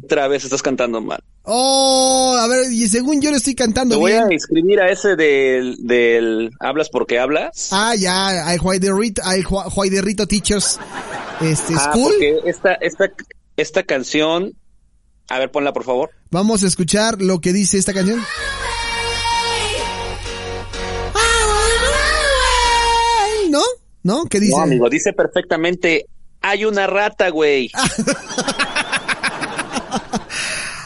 Otra 0.04 0.28
vez 0.28 0.44
estás 0.44 0.62
cantando 0.62 1.00
mal. 1.00 1.20
Oh, 1.42 2.36
a 2.38 2.46
ver, 2.46 2.70
y 2.72 2.86
según 2.88 3.20
yo 3.22 3.30
le 3.30 3.38
estoy 3.38 3.54
Te 3.54 3.64
cantando 3.64 3.98
voy 3.98 4.12
bien. 4.12 4.24
a 4.28 4.32
inscribir 4.32 4.80
a 4.80 4.90
ese 4.90 5.16
del, 5.16 5.76
del 5.86 6.50
hablas 6.60 6.88
porque 6.90 7.18
hablas. 7.18 7.68
Ah, 7.72 7.94
ya, 7.98 8.46
al 8.48 8.58
Juaiderrito, 8.58 9.22
al 9.24 9.42
Ju- 9.44 9.70
Juaiderrito 9.70 10.26
Teachers, 10.26 10.78
este, 11.40 11.74
Ah, 11.74 11.90
School. 11.92 12.12
porque 12.12 12.40
esta, 12.44 12.74
esta, 12.74 13.10
esta 13.56 13.82
canción, 13.82 14.52
a 15.30 15.38
ver, 15.38 15.50
ponla 15.50 15.72
por 15.72 15.84
favor. 15.84 16.10
Vamos 16.30 16.62
a 16.64 16.66
escuchar 16.66 17.22
lo 17.22 17.40
que 17.40 17.52
dice 17.54 17.78
esta 17.78 17.94
canción. 17.94 18.20
¿No? 23.50 23.62
¿No? 24.02 24.24
¿Qué 24.26 24.40
dice? 24.40 24.52
No, 24.56 24.62
amigo, 24.62 24.88
dice 24.90 25.12
perfectamente, 25.12 26.06
hay 26.42 26.64
una 26.64 26.86
rata, 26.86 27.28
güey. 27.30 27.70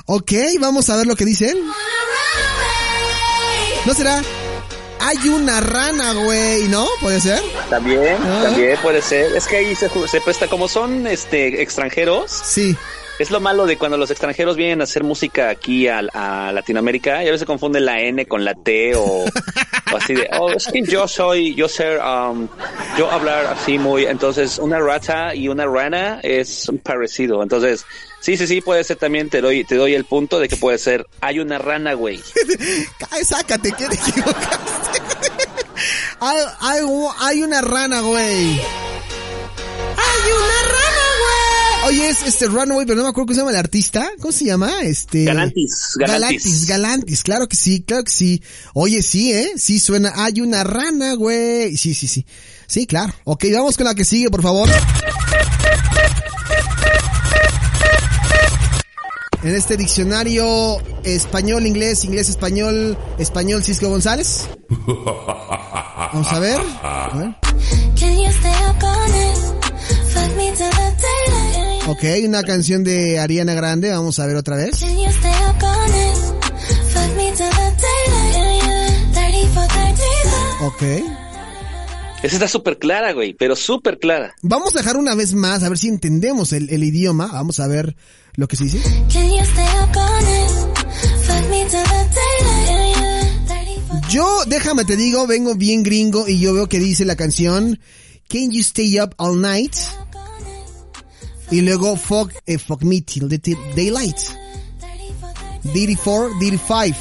Ok, 0.07 0.33
vamos 0.61 0.91
a 0.91 0.97
ver 0.97 1.07
lo 1.07 1.17
que 1.17 1.25
dice 1.25 1.51
él. 1.51 1.63
¿No 3.87 3.95
será? 3.95 4.21
Hay 5.01 5.29
una 5.29 5.61
rana, 5.61 6.13
güey, 6.13 6.69
¿no? 6.69 6.87
¿Puede 7.01 7.21
ser? 7.21 7.41
También, 7.71 8.17
Ah. 8.23 8.41
también 8.45 8.77
puede 8.83 9.01
ser. 9.01 9.35
Es 9.35 9.47
que 9.47 9.57
ahí 9.59 9.75
se, 9.75 9.89
se 10.09 10.21
presta, 10.21 10.49
como 10.49 10.69
son 10.69 11.07
este 11.07 11.63
extranjeros, 11.63 12.31
Sí. 12.45 12.77
Es 13.23 13.31
lo 13.31 13.41
malo 13.41 13.67
de 13.67 13.79
cuando 13.79 13.97
los 13.97 14.11
extranjeros 14.11 14.57
vienen 14.57 14.81
a 14.81 14.85
hacer 14.85 15.05
música 15.05 15.49
aquí 15.49 15.87
a, 15.87 16.01
a 16.13 16.51
Latinoamérica 16.53 17.23
y 17.23 17.29
a 17.29 17.31
veces 17.31 17.47
confunden 17.47 17.85
la 17.85 18.01
N 18.01 18.27
con 18.27 18.45
la 18.45 18.55
T 18.55 18.97
o, 18.97 19.03
o 19.03 19.97
así 19.97 20.15
de, 20.15 20.29
oh, 20.41 20.51
es 20.51 20.67
que 20.67 20.83
yo 20.83 21.07
soy, 21.07 21.55
yo 21.55 21.69
ser, 21.69 22.01
um, 22.01 22.49
yo 22.99 23.09
hablar 23.09 23.47
así 23.47 23.79
muy, 23.79 24.07
entonces 24.07 24.59
una 24.59 24.81
rata 24.81 25.37
y 25.37 25.47
una 25.47 25.67
rana 25.67 26.19
es 26.25 26.69
un 26.69 26.79
parecido. 26.79 27.45
Entonces, 27.45 27.87
sí, 28.19 28.37
sí, 28.37 28.49
sí, 28.49 28.61
puede 28.61 28.83
ser 28.83 28.97
también, 28.97 29.31
te 29.31 29.41
doy, 29.41 29.63
te 29.63 29.77
doy 29.77 29.95
el 29.95 30.05
punto 30.05 30.41
de 30.41 30.49
que 30.49 30.57
puede 30.57 30.79
ser, 30.79 31.07
hay 31.21 31.39
una 31.39 31.59
rana, 31.59 31.95
güey. 31.95 32.21
Sácate, 33.23 33.71
que 33.71 33.87
te 33.87 33.95
equivocaste. 33.95 35.01
hay, 36.21 36.39
hay, 36.61 36.81
hay 37.21 37.43
una 37.45 37.61
rana, 37.61 38.01
güey. 38.01 38.61
Hay 39.97 40.33
una. 40.33 40.62
Oye, 41.85 42.09
es 42.09 42.23
este 42.23 42.47
Runaway, 42.47 42.87
pero 42.87 42.97
no 42.97 43.03
me 43.03 43.09
acuerdo 43.09 43.27
cómo 43.27 43.35
se 43.35 43.41
llama 43.41 43.51
el 43.51 43.57
artista. 43.57 44.09
¿Cómo 44.21 44.31
se 44.31 44.45
llama? 44.45 44.83
Este. 44.83 45.25
Galantis, 45.25 45.95
Galantis. 45.97 46.43
Galantis, 46.45 46.67
Galantis, 46.67 47.23
claro 47.25 47.49
que 47.49 47.57
sí, 47.57 47.83
claro 47.83 48.05
que 48.05 48.13
sí. 48.13 48.43
Oye, 48.75 49.03
sí, 49.03 49.33
¿eh? 49.33 49.53
Sí 49.57 49.81
suena, 49.81 50.13
hay 50.15 50.41
una 50.41 50.63
rana, 50.63 51.15
güey. 51.15 51.77
Sí, 51.77 51.95
sí, 51.95 52.07
sí. 52.07 52.25
Sí, 52.67 52.87
claro. 52.87 53.13
Ok, 53.25 53.47
vamos 53.53 53.77
con 53.77 53.87
la 53.87 53.95
que 53.95 54.05
sigue, 54.05 54.31
por 54.31 54.43
favor. 54.43 54.69
En 59.43 59.57
este 59.57 59.77
diccionario 59.77 60.79
español, 61.03 61.67
inglés, 61.67 62.05
inglés, 62.05 62.29
español, 62.29 62.97
español, 63.19 63.65
Cisco 63.65 63.89
González. 63.89 64.49
Vamos 66.13 66.29
a 66.29 66.39
ver. 66.39 66.61
A 66.83 67.11
ver. 67.17 67.52
Ok, 71.89 72.05
una 72.25 72.43
canción 72.45 72.85
de 72.85 73.19
Ariana 73.19 73.55
Grande. 73.55 73.91
Vamos 73.91 74.19
a 74.19 74.27
ver 74.27 74.37
otra 74.37 74.57
vez. 74.57 74.79
Can 74.79 74.97
you 74.97 75.09
stay 75.11 75.31
up 75.31 75.63
all 75.63 75.91
night? 75.91 76.45
Fuck 76.93 77.17
me 77.17 77.33
till 77.33 77.49
the 77.51 77.73
daylight. 77.83 79.13
34, 79.15 79.69
35. 79.69 80.67
Ok. 80.67 80.83
Esa 82.23 82.37
está 82.37 82.47
súper 82.47 82.79
clara, 82.79 83.13
güey, 83.13 83.35
pero 83.35 83.57
súper 83.57 83.99
clara. 83.99 84.33
Vamos 84.43 84.77
a 84.77 84.79
dejar 84.79 84.97
una 84.97 85.17
vez 85.17 85.35
más, 85.35 85.65
a 85.65 85.69
ver 85.69 85.77
si 85.77 85.89
entendemos 85.89 86.53
el, 86.53 86.71
el 86.71 86.85
idioma. 86.85 87.27
Vamos 87.27 87.59
a 87.59 87.67
ver 87.67 87.97
lo 88.37 88.47
que 88.47 88.55
se 88.57 88.65
dice. 88.65 88.79
Can 89.13 89.29
you 89.31 89.41
stay 89.43 89.67
up 89.83 89.97
all 89.97 90.23
night? 90.23 90.79
Fuck 91.27 91.51
me 91.51 91.65
till 91.65 91.83
the 91.83 92.07
daylight. 92.15 93.47
34, 93.49 94.09
Yo, 94.09 94.45
déjame 94.47 94.85
te 94.85 94.97
digo, 94.97 95.27
vengo 95.27 95.57
bien 95.57 95.83
gringo 95.83 96.29
y 96.29 96.39
yo 96.39 96.55
veo 96.55 96.69
que 96.69 96.79
dice 96.79 97.05
la 97.05 97.17
canción 97.17 97.81
Can 98.29 98.53
you 98.53 98.61
stay 98.61 99.01
up 99.01 99.15
all 99.19 99.41
night? 99.41 99.75
Y 101.53 101.61
luego 101.61 101.97
fuck, 101.97 102.33
eh, 102.47 102.59
fuck 102.59 102.83
me 102.83 103.01
till 103.03 103.29
the 103.29 103.39
daylight. 103.77 104.17
34, 104.81 105.73
Diddy 105.73 105.95
4, 105.97 106.31
Diddy 106.41 106.59
5. 106.59 106.99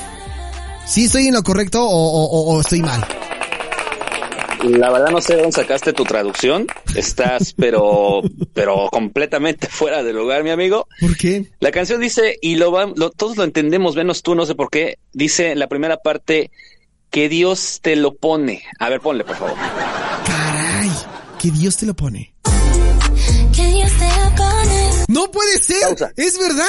¿Sí 0.86 1.06
estoy 1.06 1.28
en 1.28 1.34
lo 1.34 1.42
correcto 1.44 1.82
o, 1.84 1.90
o- 1.90 2.54
o- 2.56 2.62
estoy 2.62 2.82
mal? 2.82 3.04
La 4.64 4.92
verdad 4.92 5.10
no 5.10 5.22
sé 5.22 5.34
de 5.36 5.42
dónde 5.42 5.56
sacaste 5.56 5.94
tu 5.94 6.04
traducción. 6.04 6.68
Estás, 6.96 7.54
pero, 7.58 8.22
pero 8.54 8.90
completamente 8.92 9.68
fuera 9.68 10.04
de 10.04 10.14
lugar, 10.14 10.44
mi 10.44 10.50
amigo. 10.52 10.88
¿Por 11.00 11.16
qué? 11.18 11.46
La 11.62 11.72
canción 11.72 12.02
dice, 12.02 12.38
y 12.42 12.56
lo, 12.56 12.72
va- 12.72 12.92
lo- 12.96 13.10
todos 13.10 13.38
lo 13.38 13.44
entendemos, 13.46 13.96
menos 13.96 14.22
tú, 14.22 14.36
no 14.36 14.46
sé 14.46 14.54
por 14.54 14.70
qué. 14.70 15.00
Dice 15.14 15.56
la 15.56 15.68
primera 15.68 15.98
parte, 15.98 16.52
que 17.10 17.30
Dios 17.30 17.80
te 17.82 17.96
lo 17.96 18.16
pone. 18.16 18.64
A 18.80 18.90
ver, 18.90 19.00
ponle, 19.00 19.24
por 19.24 19.38
favor. 19.38 19.56
Caray, 20.26 20.92
que 21.40 21.52
Dios 21.52 21.78
te 21.78 21.86
lo 21.86 21.94
pone. 21.96 22.34
No 25.12 25.30
puede 25.32 25.58
ser, 25.60 25.82
Pausa. 25.82 26.12
es 26.16 26.38
verdad. 26.38 26.66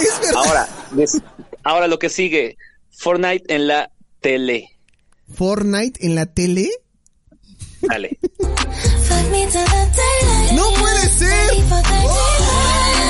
Es 0.00 0.20
verdad. 0.20 0.42
Ahora, 0.46 0.68
des- 0.92 1.20
ahora 1.62 1.86
lo 1.86 1.98
que 1.98 2.08
sigue, 2.08 2.56
Fortnite 2.90 3.54
en 3.54 3.66
la 3.66 3.90
tele. 4.20 4.78
Fortnite 5.34 6.04
en 6.06 6.14
la 6.14 6.26
tele. 6.26 6.70
Dale. 7.82 8.18
No 10.54 10.72
puede 10.80 11.08
ser. 11.08 11.48
34, 11.48 11.92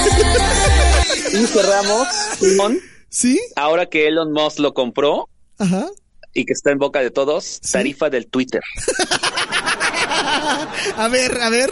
35. 0.05 1.39
Y 1.39 1.47
cerramos 1.47 2.09
con, 2.57 2.79
¿Sí? 3.09 3.41
ahora 3.57 3.87
que 3.87 4.09
Elon 4.09 4.33
Musk 4.33 4.59
lo 4.59 4.75
compró 4.75 5.29
Ajá. 5.59 5.87
y 6.35 6.45
que 6.45 6.53
está 6.53 6.71
en 6.73 6.79
boca 6.79 7.01
de 7.01 7.11
todos, 7.11 7.61
tarifa 7.71 8.11
del 8.11 8.27
Twitter. 8.27 8.61
A 10.97 11.09
ver, 11.09 11.41
a 11.41 11.49
ver. 11.51 11.71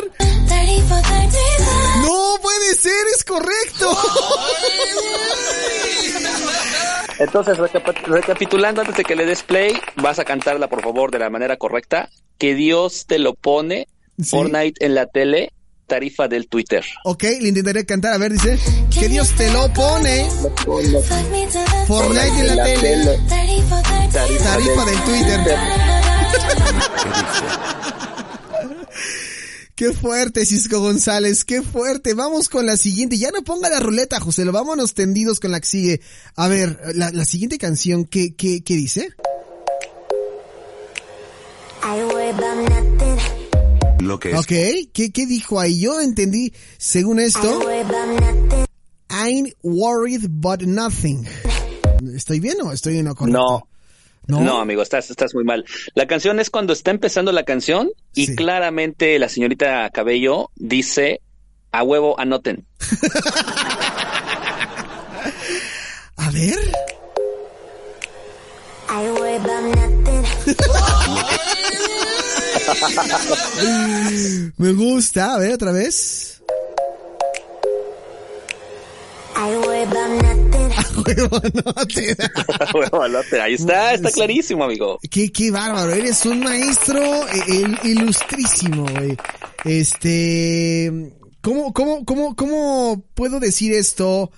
34, 2.67 2.67
35. 2.67 2.67
No 2.67 2.67
puede 2.67 2.75
ser, 2.75 3.07
es 3.15 3.25
correcto. 3.25 3.97
Entonces, 7.19 7.57
recapitulando 8.07 8.83
antes 8.83 8.97
de 8.97 9.05
que 9.05 9.17
le 9.17 9.25
des 9.25 9.43
play, 9.43 9.73
vas 9.97 10.19
a 10.19 10.25
cantarla 10.25 10.69
por 10.69 10.83
favor 10.83 11.11
de 11.11 11.19
la 11.19 11.31
manera 11.31 11.57
correcta. 11.57 12.11
Que 12.39 12.55
Dios 12.55 13.07
te 13.07 13.19
lo 13.19 13.33
pone. 13.35 13.89
Sí. 14.19 14.25
Fortnite 14.31 14.85
en 14.85 14.95
la 14.95 15.07
tele, 15.07 15.53
tarifa 15.87 16.29
del 16.29 16.49
Twitter. 16.49 16.85
Ok, 17.05 17.23
le 17.41 17.49
intentaré 17.49 17.87
cantar. 17.87 18.13
A 18.15 18.19
ver, 18.19 18.33
dice. 18.33 18.59
Que 18.91 19.09
Dios 19.09 19.31
te 19.37 19.51
lo 19.51 19.73
pone. 19.73 20.29
Fortnite 21.87 22.41
en 22.41 22.57
la 22.57 22.65
tele. 22.65 23.19
34, 23.29 23.93
35. 24.13 24.45
Tarifa 24.45 24.85
del 24.85 25.03
Twitter. 25.05 25.57
Qué 29.77 29.93
fuerte, 29.93 30.45
Cisco 30.47 30.81
González, 30.81 31.45
qué 31.45 31.61
fuerte. 31.61 32.15
Vamos 32.15 32.49
con 32.49 32.65
la 32.65 32.79
siguiente. 32.79 33.19
Ya 33.19 33.31
no 33.31 33.43
ponga 33.43 33.69
la 33.69 33.79
ruleta, 33.79 34.19
José, 34.19 34.47
lo 34.47 34.53
vámonos 34.53 34.95
tendidos 34.95 35.39
con 35.39 35.51
la 35.51 35.61
que 35.61 35.67
sigue. 35.67 36.01
A 36.35 36.49
ver, 36.49 36.81
la, 36.95 37.11
la 37.11 37.27
siguiente 37.27 37.59
canción, 37.59 38.07
¿qué, 38.07 38.35
qué, 38.35 38.65
qué 38.65 38.75
dice? 38.75 39.11
I 41.83 42.01
about. 42.01 44.01
Lo 44.01 44.19
que 44.19 44.31
es 44.31 44.39
Ok, 44.39 44.49
¿qué, 44.95 45.13
qué 45.13 45.27
dijo 45.27 45.61
ahí? 45.61 45.79
Yo 45.79 46.01
entendí, 46.01 46.55
según 46.79 47.21
I 47.21 47.25
esto, 47.25 47.61
about 47.61 48.19
nothing. 48.19 48.65
I'm 49.11 49.53
worried 49.63 50.27
but 50.31 50.63
nothing. 50.63 51.27
¿Estoy 52.15 52.41
bien 52.41 52.63
o 52.63 52.73
estoy 52.73 52.97
en 52.97 53.05
lo 53.05 53.15
correcto? 53.15 53.39
No. 53.39 53.69
No. 54.27 54.41
No, 54.41 54.61
amigo, 54.61 54.83
estás, 54.83 55.11
estás 55.11 55.35
muy 55.35 55.45
mal. 55.45 55.65
La 55.95 56.07
canción 56.07 56.41
es 56.41 56.51
cuando 56.51 56.73
está 56.73 56.91
empezando 56.91 57.31
la 57.33 57.45
canción 57.45 57.91
y 58.15 58.27
Sí. 58.27 58.37
claramente 58.37 59.19
la 59.19 59.29
señorita 59.29 59.89
Cabello 59.91 60.51
dice 60.57 61.21
a 61.73 61.83
huevo 61.85 62.19
anoten. 62.19 62.67
A 66.19 66.31
ver. 66.31 66.59
Me 74.57 74.73
gusta. 74.73 75.35
A 75.35 75.39
ver, 75.39 75.53
otra 75.55 75.73
vez. 75.73 76.43
I 79.39 80.56
Ahí 83.43 83.55
está, 83.55 83.95
está 83.95 84.11
clarísimo, 84.11 84.65
amigo. 84.65 84.99
Qué, 85.11 85.31
qué 85.33 85.51
bárbaro, 85.51 85.93
eres 85.93 86.25
un 86.27 86.41
maestro 86.41 87.03
eh, 87.03 87.43
il- 87.49 87.79
ilustrísimo, 87.85 88.87
güey. 88.89 89.17
Este, 89.65 91.13
¿cómo, 91.41 91.73
cómo, 91.73 92.05
cómo, 92.05 92.37
cómo 92.37 93.05
puedo 93.15 93.41
decir 93.41 93.73
esto? 93.73 94.31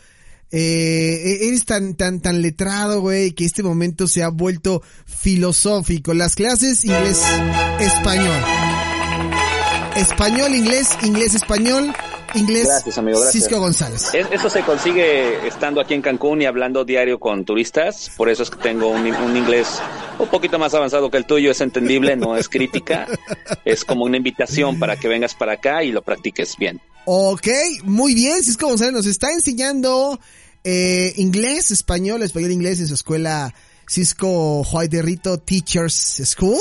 Eh, 0.50 1.46
eres 1.48 1.66
tan, 1.66 1.94
tan, 1.94 2.20
tan 2.20 2.40
letrado, 2.40 3.02
güey, 3.02 3.32
que 3.32 3.44
este 3.44 3.62
momento 3.62 4.06
se 4.08 4.22
ha 4.22 4.28
vuelto 4.28 4.82
filosófico. 5.04 6.14
Las 6.14 6.34
clases 6.34 6.84
inglés, 6.84 7.22
español. 7.80 8.40
Español, 9.96 10.54
inglés, 10.54 10.88
inglés, 11.02 11.34
español. 11.34 11.92
Inglés 12.34 12.66
Gracias, 12.66 12.98
amigo, 12.98 13.20
gracias. 13.20 13.44
Cisco 13.44 13.60
González. 13.60 14.14
Es- 14.14 14.26
Eso 14.30 14.50
se 14.50 14.62
consigue 14.62 15.46
estando 15.46 15.80
aquí 15.80 15.94
en 15.94 16.02
Cancún 16.02 16.42
y 16.42 16.46
hablando 16.46 16.84
diario 16.84 17.18
con 17.18 17.44
turistas. 17.44 18.10
Por 18.16 18.28
eso 18.28 18.42
es 18.42 18.50
que 18.50 18.56
tengo 18.58 18.88
un, 18.88 19.06
un 19.06 19.36
inglés 19.36 19.66
un 20.18 20.28
poquito 20.28 20.58
más 20.58 20.74
avanzado 20.74 21.10
que 21.10 21.16
el 21.16 21.24
tuyo. 21.26 21.50
Es 21.50 21.60
entendible, 21.60 22.16
no 22.16 22.36
es 22.36 22.48
crítica. 22.48 23.06
Es 23.64 23.84
como 23.84 24.04
una 24.04 24.16
invitación 24.16 24.78
para 24.78 24.96
que 24.96 25.08
vengas 25.08 25.34
para 25.34 25.52
acá 25.54 25.82
y 25.84 25.92
lo 25.92 26.02
practiques 26.02 26.56
bien. 26.58 26.80
Ok, 27.06 27.48
muy 27.84 28.14
bien, 28.14 28.42
Cisco 28.42 28.66
González 28.66 28.92
nos 28.92 29.06
está 29.06 29.32
enseñando 29.32 30.20
eh, 30.64 31.14
inglés, 31.16 31.70
español, 31.70 32.22
español, 32.22 32.50
inglés 32.52 32.80
en 32.80 32.86
su 32.88 32.94
escuela 32.94 33.54
Cisco 33.88 34.62
Juárez 34.64 34.90
de 34.90 35.00
Rito 35.02 35.38
Teachers 35.38 36.20
School. 36.26 36.58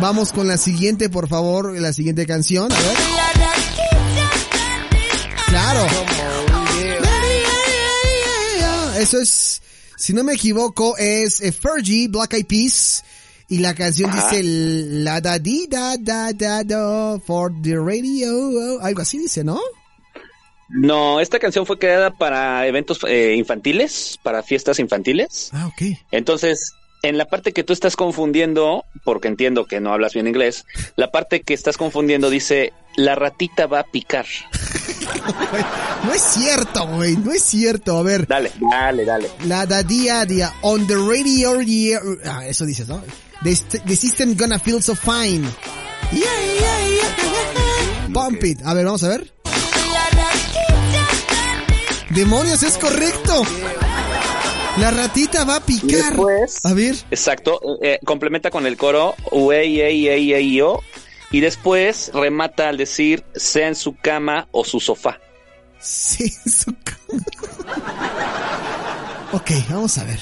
Vamos 0.00 0.32
con 0.32 0.48
la 0.48 0.58
siguiente, 0.58 1.08
por 1.08 1.28
favor, 1.28 1.78
la 1.80 1.92
siguiente 1.92 2.26
canción. 2.26 2.70
A 2.70 2.74
ver. 2.76 3.23
Claro. 5.64 5.86
Eso 8.98 9.18
es, 9.18 9.62
si 9.96 10.12
no 10.12 10.22
me 10.22 10.34
equivoco, 10.34 10.96
es 10.98 11.40
eh, 11.40 11.52
Fergie, 11.52 12.08
Black 12.08 12.34
Eyed 12.34 12.46
Peas. 12.46 13.04
Y 13.48 13.58
la 13.58 13.74
canción 13.74 14.10
Ajá. 14.10 14.30
dice 14.30 14.42
la 14.42 15.20
da 15.20 15.38
di 15.38 15.66
da 15.68 15.96
da 15.98 16.32
da 16.32 16.64
da 16.64 17.18
for 17.18 17.52
the 17.62 17.76
radio. 17.76 18.80
Algo 18.82 19.02
así 19.02 19.18
dice, 19.18 19.44
¿no? 19.44 19.60
No, 20.68 21.20
esta 21.20 21.38
canción 21.38 21.66
fue 21.66 21.78
creada 21.78 22.10
para 22.10 22.66
eventos 22.66 22.98
eh, 23.06 23.34
infantiles, 23.36 24.18
para 24.22 24.42
fiestas 24.42 24.78
infantiles. 24.78 25.50
Ah, 25.52 25.66
ok. 25.66 25.98
Entonces, 26.10 26.72
en 27.02 27.18
la 27.18 27.26
parte 27.26 27.52
que 27.52 27.64
tú 27.64 27.72
estás 27.72 27.96
confundiendo, 27.96 28.84
porque 29.04 29.28
entiendo 29.28 29.66
que 29.66 29.80
no 29.80 29.92
hablas 29.92 30.14
bien 30.14 30.26
inglés, 30.26 30.64
la 30.96 31.10
parte 31.10 31.42
que 31.42 31.54
estás 31.54 31.76
confundiendo 31.76 32.30
dice, 32.30 32.72
la 32.96 33.14
ratita 33.14 33.66
va 33.66 33.80
a 33.80 33.84
picar. 33.84 34.26
No 36.04 36.12
es 36.12 36.22
cierto, 36.22 36.86
güey, 36.88 37.16
no 37.16 37.32
es 37.32 37.42
cierto. 37.42 37.98
A 37.98 38.02
ver, 38.02 38.26
Dale, 38.26 38.52
dale, 38.70 39.04
dale. 39.04 39.30
la 39.46 39.66
da 39.66 39.82
día 39.82 40.24
día 40.24 40.52
on 40.62 40.86
the 40.86 40.94
radio 40.96 41.60
yeah. 41.62 42.00
Ah, 42.26 42.46
eso 42.46 42.64
dices, 42.66 42.88
¿no? 42.88 43.02
The, 43.42 43.56
the 43.86 43.96
system 43.96 44.34
gonna 44.36 44.58
feel 44.58 44.82
so 44.82 44.94
fine. 44.94 45.42
Yeah, 46.12 46.20
yeah, 46.60 46.88
yeah. 46.88 48.12
Pump 48.12 48.44
it. 48.44 48.60
A 48.64 48.74
ver, 48.74 48.84
vamos 48.84 49.02
a 49.04 49.08
ver. 49.08 49.32
Demonios, 52.10 52.62
es 52.62 52.78
correcto. 52.78 53.42
La 54.78 54.90
ratita 54.90 55.44
va 55.44 55.56
a 55.56 55.60
picar. 55.60 56.12
después- 56.14 56.64
A 56.64 56.72
ver. 56.74 56.96
Exacto, 57.10 57.60
eh, 57.82 57.98
complementa 58.04 58.50
con 58.50 58.66
el 58.66 58.76
coro, 58.76 59.14
uey, 59.32 59.80
ey, 59.80 60.08
ey, 60.08 60.32
ey, 60.32 60.54
yo, 60.54 60.80
y 61.30 61.40
después 61.40 62.10
remata 62.14 62.68
al 62.68 62.76
decir, 62.76 63.24
sea 63.34 63.68
en 63.68 63.74
su 63.74 63.96
cama 63.96 64.48
o 64.52 64.64
su 64.64 64.80
sofá. 64.80 65.18
Sí, 65.80 66.30
su 66.46 66.74
cama. 66.82 67.24
Ok, 69.32 69.50
vamos 69.68 69.98
a 69.98 70.04
ver. 70.04 70.20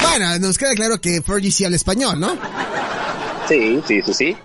Bueno, 0.00 0.38
nos 0.38 0.56
queda 0.56 0.74
claro 0.74 0.98
que 0.98 1.20
Fergie 1.20 1.50
sí 1.50 1.64
habla 1.64 1.76
español, 1.76 2.18
¿no? 2.18 2.38
Sí, 3.48 3.82
sí, 3.86 4.00
sí, 4.00 4.14
sí. 4.14 4.36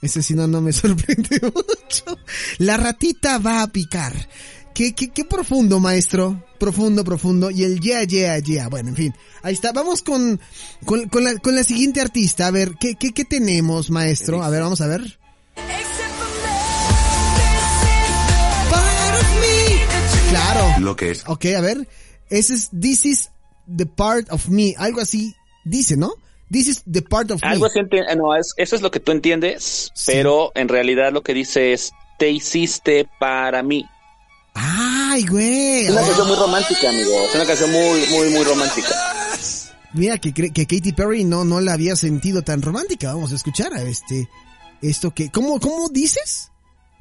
Ese 0.00 0.22
sí 0.22 0.34
no, 0.34 0.46
no 0.46 0.60
me 0.60 0.72
sorprende 0.72 1.40
mucho. 1.42 2.18
La 2.58 2.76
ratita 2.76 3.38
va 3.38 3.62
a 3.62 3.66
picar. 3.68 4.12
Qué, 4.74 4.94
qué, 4.94 5.08
qué 5.10 5.24
profundo, 5.24 5.80
maestro. 5.80 6.44
Profundo, 6.58 7.04
profundo. 7.04 7.50
Y 7.50 7.64
el 7.64 7.80
yeah, 7.80 8.04
yeah, 8.04 8.38
yeah. 8.38 8.68
Bueno, 8.68 8.90
en 8.90 8.96
fin. 8.96 9.14
Ahí 9.42 9.54
está. 9.54 9.72
Vamos 9.72 10.02
con, 10.02 10.40
con, 10.84 11.08
con 11.08 11.24
la, 11.24 11.36
con 11.38 11.54
la 11.56 11.64
siguiente 11.64 12.00
artista. 12.00 12.46
A 12.46 12.50
ver, 12.52 12.74
¿qué, 12.78 12.94
qué, 12.94 13.12
qué 13.12 13.24
tenemos, 13.24 13.90
maestro? 13.90 14.42
A 14.42 14.50
ver, 14.50 14.62
vamos 14.62 14.80
a 14.80 14.86
ver. 14.86 15.18
Claro. 20.30 20.80
Lo 20.80 20.96
que 20.96 21.10
es 21.10 21.24
Ok, 21.26 21.46
a 21.56 21.60
ver. 21.60 21.88
Ese 22.30 22.54
es 22.54 22.70
This 22.78 23.06
is 23.06 23.30
the 23.74 23.86
part 23.86 24.30
of 24.30 24.48
me. 24.48 24.74
Algo 24.78 25.00
así 25.00 25.34
dice, 25.64 25.96
¿no? 25.96 26.12
This 26.50 26.68
is 26.68 26.82
the 26.90 27.02
part 27.02 27.30
of 27.30 27.42
Algo 27.42 27.66
me. 27.66 27.66
así, 27.68 28.16
no, 28.16 28.34
es- 28.34 28.52
eso 28.56 28.76
es 28.76 28.82
lo 28.82 28.90
que 28.90 29.00
tú 29.00 29.12
entiendes, 29.12 29.90
Sí. 29.94 30.12
pero 30.14 30.50
en 30.54 30.68
realidad 30.68 31.12
lo 31.12 31.22
que 31.22 31.34
dice 31.34 31.72
es, 31.72 31.92
te 32.18 32.30
hiciste 32.30 33.06
para 33.18 33.62
mí. 33.62 33.84
Ay, 34.60 35.24
güey. 35.26 35.86
Es 35.86 35.90
una 35.90 36.02
canción 36.02 36.28
muy 36.28 36.36
romántica, 36.36 36.88
amigo. 36.88 37.24
Es 37.28 37.34
una 37.34 37.46
canción 37.46 37.70
muy, 37.70 38.06
muy, 38.10 38.30
muy 38.30 38.44
romántica. 38.44 38.88
Mira 39.94 40.18
que 40.18 40.32
Katy 40.32 40.92
Perry 40.92 41.24
no, 41.24 41.44
no 41.44 41.60
la 41.60 41.72
había 41.74 41.96
sentido 41.96 42.42
tan 42.42 42.60
romántica. 42.60 43.14
Vamos 43.14 43.32
a 43.32 43.36
escuchar 43.36 43.72
a 43.72 43.82
este, 43.82 44.28
esto 44.82 45.12
que, 45.14 45.30
¿cómo, 45.30 45.60
cómo 45.60 45.88
dices? 45.88 46.50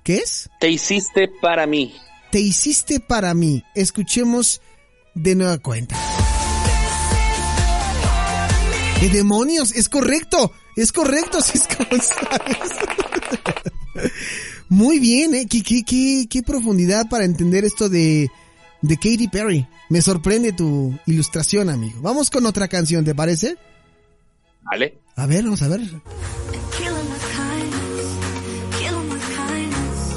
¿Qué 0.03 0.17
es? 0.17 0.49
Te 0.59 0.69
hiciste 0.69 1.29
para 1.41 1.67
mí. 1.67 1.93
Te 2.31 2.39
hiciste 2.39 2.99
para 2.99 3.33
mí. 3.33 3.63
Escuchemos 3.75 4.61
de 5.15 5.35
nueva 5.35 5.57
cuenta. 5.57 5.95
¿Qué 8.99 9.09
demonios? 9.09 9.73
Es 9.73 9.89
correcto. 9.89 10.53
Es 10.75 10.91
correcto, 10.91 11.41
Cisco 11.41 11.85
González. 11.89 12.71
Muy 14.69 14.99
bien, 14.99 15.33
¿eh? 15.33 15.47
¿Qué, 15.49 15.61
qué, 15.63 15.83
qué, 15.83 16.27
qué 16.29 16.43
profundidad 16.43 17.07
para 17.09 17.25
entender 17.25 17.63
esto 17.63 17.89
de, 17.89 18.29
de 18.81 18.95
Katy 18.95 19.27
Perry. 19.27 19.67
Me 19.89 20.01
sorprende 20.01 20.53
tu 20.53 20.97
ilustración, 21.05 21.69
amigo. 21.69 22.01
Vamos 22.01 22.29
con 22.29 22.45
otra 22.45 22.67
canción, 22.67 23.05
¿te 23.05 23.15
parece? 23.15 23.55
¿Vale? 24.63 24.97
A 25.15 25.25
ver, 25.25 25.43
vamos 25.43 25.61
a 25.61 25.67
ver. 25.69 25.81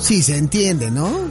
Sí, 0.00 0.22
se 0.22 0.36
entiende, 0.36 0.90
¿no? 0.90 1.30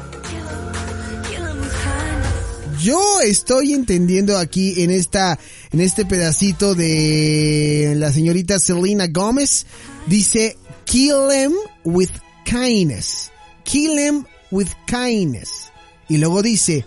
Yo 2.82 3.20
estoy 3.20 3.74
entendiendo 3.74 4.38
aquí 4.38 4.84
en 4.84 4.92
esta, 4.92 5.38
en 5.74 5.82
este 5.82 6.06
pedacito 6.06 6.76
de 6.76 7.94
la 7.98 8.14
señorita 8.14 8.58
Selena 8.58 9.08
Gómez, 9.08 9.66
dice, 10.08 10.56
kill 10.86 11.28
them 11.30 11.54
with 11.84 12.10
kindness. 12.50 13.32
Kill 13.64 13.96
them 13.96 14.26
with 14.52 14.70
kindness. 14.88 15.72
Y 16.08 16.18
luego 16.18 16.42
dice, 16.42 16.86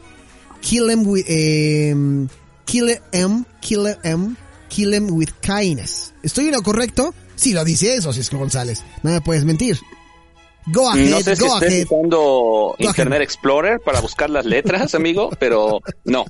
kill 0.61 0.88
them 0.88 1.07
with, 1.07 1.25
em, 1.29 2.29
kill 2.64 2.87
them, 3.12 3.44
kill 3.61 3.85
them, 4.03 4.37
kill 4.68 4.90
them 4.90 5.11
with 5.12 5.31
kindness. 5.40 6.12
¿Estoy 6.22 6.46
en 6.46 6.53
lo 6.53 6.62
correcto? 6.62 7.14
Sí, 7.37 7.53
lo 7.53 7.64
dice 7.64 7.94
eso, 7.94 8.12
Cisco 8.12 8.38
González. 8.38 8.83
No 9.03 9.11
me 9.12 9.20
puedes 9.20 9.44
mentir. 9.44 9.79
Go 10.66 10.88
ahead, 10.90 11.11
No 11.11 11.20
sé 11.20 11.35
si 11.37 11.42
go 11.42 11.55
estés 11.55 11.68
ahead. 11.72 11.85
usando 11.87 12.75
ahead. 12.79 12.88
Internet 12.88 13.22
Explorer 13.22 13.81
para 13.81 14.01
buscar 14.01 14.31
las 14.31 14.44
letras, 14.46 14.94
amigo, 14.96 15.31
pero 15.38 15.81
no. 16.05 16.25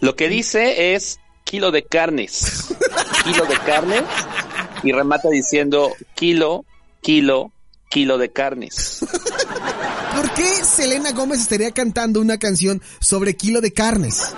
Lo 0.00 0.16
que 0.16 0.28
dice 0.28 0.94
es 0.94 1.18
kilo 1.44 1.70
de 1.70 1.84
carnes. 1.84 2.68
Kilo 3.24 3.44
de 3.46 3.56
carne 3.66 4.02
y 4.82 4.92
remata 4.92 5.28
diciendo 5.28 5.92
kilo, 6.14 6.64
kilo, 7.02 7.52
kilo 7.88 8.18
de 8.18 8.32
carnes. 8.32 9.00
¿Por 10.14 10.34
qué 10.34 10.48
Selena 10.64 11.12
Gómez 11.12 11.40
estaría 11.40 11.70
cantando 11.70 12.20
una 12.20 12.38
canción 12.38 12.82
sobre 13.00 13.36
kilo 13.36 13.60
de 13.60 13.72
carnes? 13.72 14.34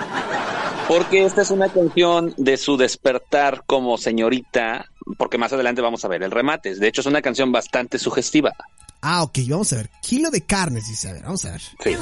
Porque 0.88 1.24
esta 1.24 1.42
es 1.42 1.50
una 1.50 1.68
canción 1.68 2.34
de 2.36 2.56
su 2.56 2.76
despertar 2.76 3.62
como 3.66 3.98
señorita, 3.98 4.86
porque 5.18 5.38
más 5.38 5.52
adelante 5.52 5.82
vamos 5.82 6.04
a 6.04 6.08
ver 6.08 6.22
el 6.22 6.30
remate. 6.30 6.74
De 6.74 6.88
hecho, 6.88 7.02
es 7.02 7.06
una 7.06 7.20
canción 7.20 7.52
bastante 7.52 7.98
sugestiva. 7.98 8.54
Ah, 9.02 9.22
ok, 9.22 9.38
vamos 9.48 9.72
a 9.72 9.76
ver. 9.76 9.90
Kilo 10.02 10.30
de 10.30 10.40
carnes, 10.40 10.88
dice. 10.88 11.10
A 11.10 11.12
ver, 11.12 11.22
vamos 11.22 11.44
a 11.44 11.52
ver. 11.52 11.60
Sí. 11.60 11.88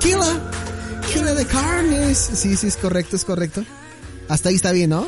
Kilo, 0.00 0.24
kilo 1.12 1.34
de 1.34 1.46
carnes. 1.46 2.18
Sí, 2.18 2.56
sí, 2.56 2.66
es 2.66 2.76
correcto, 2.76 3.16
es 3.16 3.24
correcto. 3.24 3.64
Hasta 4.28 4.48
ahí 4.48 4.56
está 4.56 4.72
bien, 4.72 4.90
¿no? 4.90 5.06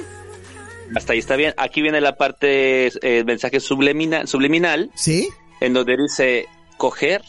Hasta 0.95 1.13
ahí 1.13 1.19
está 1.19 1.37
bien. 1.37 1.55
Aquí 1.57 1.83
viene 1.83 2.01
la 2.01 2.17
parte, 2.17 2.87
eh, 3.03 3.25
mensaje 3.25 3.59
sublimina- 3.61 4.27
subliminal, 4.27 4.91
Sí. 4.95 5.29
en 5.61 5.73
donde 5.75 5.97
dice 5.97 6.47
coger, 6.77 7.23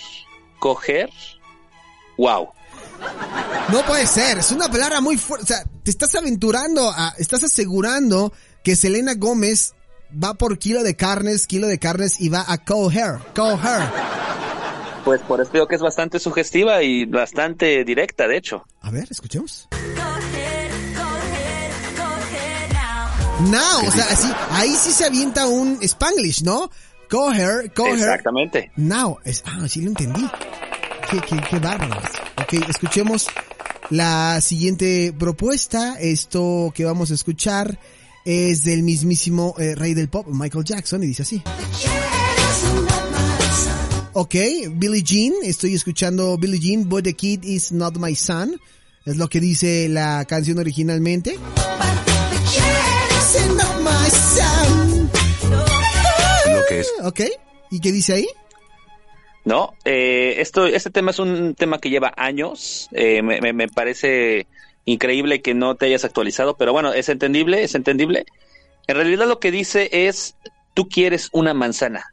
coger, 0.59 1.09
wow. 2.17 2.49
No 3.71 3.83
puede 3.85 4.07
ser, 4.07 4.37
es 4.39 4.51
una 4.51 4.69
palabra 4.69 5.01
muy 5.01 5.17
fuerte. 5.17 5.43
O 5.43 5.47
sea, 5.47 5.63
te 5.83 5.91
estás 5.91 6.13
aventurando, 6.15 6.89
a, 6.89 7.13
estás 7.17 7.43
asegurando 7.43 8.31
que 8.63 8.75
Selena 8.75 9.13
Gómez 9.15 9.73
va 10.11 10.33
por 10.35 10.57
kilo 10.57 10.83
de 10.83 10.95
carnes, 10.95 11.45
kilo 11.47 11.67
de 11.67 11.77
carnes 11.79 12.21
y 12.21 12.29
va 12.29 12.45
a 12.47 12.57
coger, 12.59 13.19
coger. 13.35 13.81
Pues 15.03 15.21
por 15.21 15.39
eso 15.41 15.51
digo 15.51 15.67
que 15.67 15.75
es 15.75 15.81
bastante 15.81 16.19
sugestiva 16.19 16.81
y 16.81 17.05
bastante 17.05 17.83
directa, 17.83 18.27
de 18.27 18.37
hecho. 18.37 18.65
A 18.81 18.89
ver, 18.89 19.07
escuchemos. 19.11 19.67
Now, 23.41 23.85
o 23.85 23.91
sea, 23.91 24.05
así, 24.09 24.27
ahí 24.51 24.73
sí 24.75 24.91
se 24.91 25.05
avienta 25.05 25.45
un 25.47 25.77
Spanglish, 25.81 26.43
¿no? 26.43 26.71
Coger, 27.09 27.71
coger. 27.73 27.95
Exactamente. 27.95 28.71
Now, 28.77 29.17
es, 29.25 29.43
ah, 29.45 29.67
sí 29.67 29.81
lo 29.81 29.89
entendí. 29.89 30.25
Qué, 31.11 31.19
qué, 31.19 31.41
qué 31.49 31.59
bárbaro. 31.59 32.01
Ok, 32.41 32.53
escuchemos 32.69 33.27
La 33.89 34.39
siguiente 34.41 35.13
propuesta, 35.17 35.97
esto 35.99 36.71
que 36.73 36.85
vamos 36.85 37.11
a 37.11 37.13
escuchar, 37.13 37.77
es 38.23 38.63
del 38.63 38.81
mismísimo 38.83 39.53
eh, 39.59 39.75
rey 39.75 39.93
del 39.93 40.09
pop, 40.09 40.25
Michael 40.27 40.63
Jackson, 40.63 41.03
y 41.03 41.07
dice 41.07 41.21
así. 41.23 41.43
Ok, 44.13 44.35
Billie 44.71 45.03
Jean, 45.03 45.33
estoy 45.43 45.75
escuchando 45.75 46.37
Billie 46.37 46.59
Jean, 46.59 46.87
But 46.87 47.03
the 47.03 47.13
Kid 47.13 47.43
is 47.43 47.73
not 47.73 47.97
my 47.97 48.15
son. 48.15 48.59
Es 49.05 49.17
lo 49.17 49.27
que 49.27 49.39
dice 49.39 49.87
la 49.89 50.25
canción 50.25 50.57
originalmente. 50.57 51.37
Lo 56.47 56.65
que 56.69 56.79
es 56.79 56.91
Ok, 57.03 57.21
¿y 57.71 57.79
qué 57.79 57.91
dice 57.91 58.13
ahí? 58.13 58.27
No, 59.43 59.73
eh, 59.85 60.35
esto, 60.39 60.65
este 60.65 60.89
tema 60.89 61.11
es 61.11 61.19
un 61.19 61.53
tema 61.55 61.79
que 61.79 61.89
lleva 61.89 62.13
años. 62.17 62.87
Eh, 62.91 63.21
me, 63.21 63.41
me- 63.41 63.53
me 63.53 63.67
parece 63.67 64.47
increíble 64.85 65.41
que 65.41 65.53
no 65.53 65.75
te 65.75 65.85
hayas 65.87 66.03
actualizado, 66.05 66.57
pero 66.57 66.73
bueno, 66.73 66.93
es 66.93 67.09
entendible, 67.09 67.63
es 67.63 67.75
entendible. 67.75 68.25
En 68.87 68.95
realidad 68.95 69.27
lo 69.27 69.39
que 69.39 69.51
dice 69.51 69.89
es, 70.07 70.35
tú 70.73 70.87
quieres 70.89 71.29
una 71.31 71.53
manzana. 71.53 72.11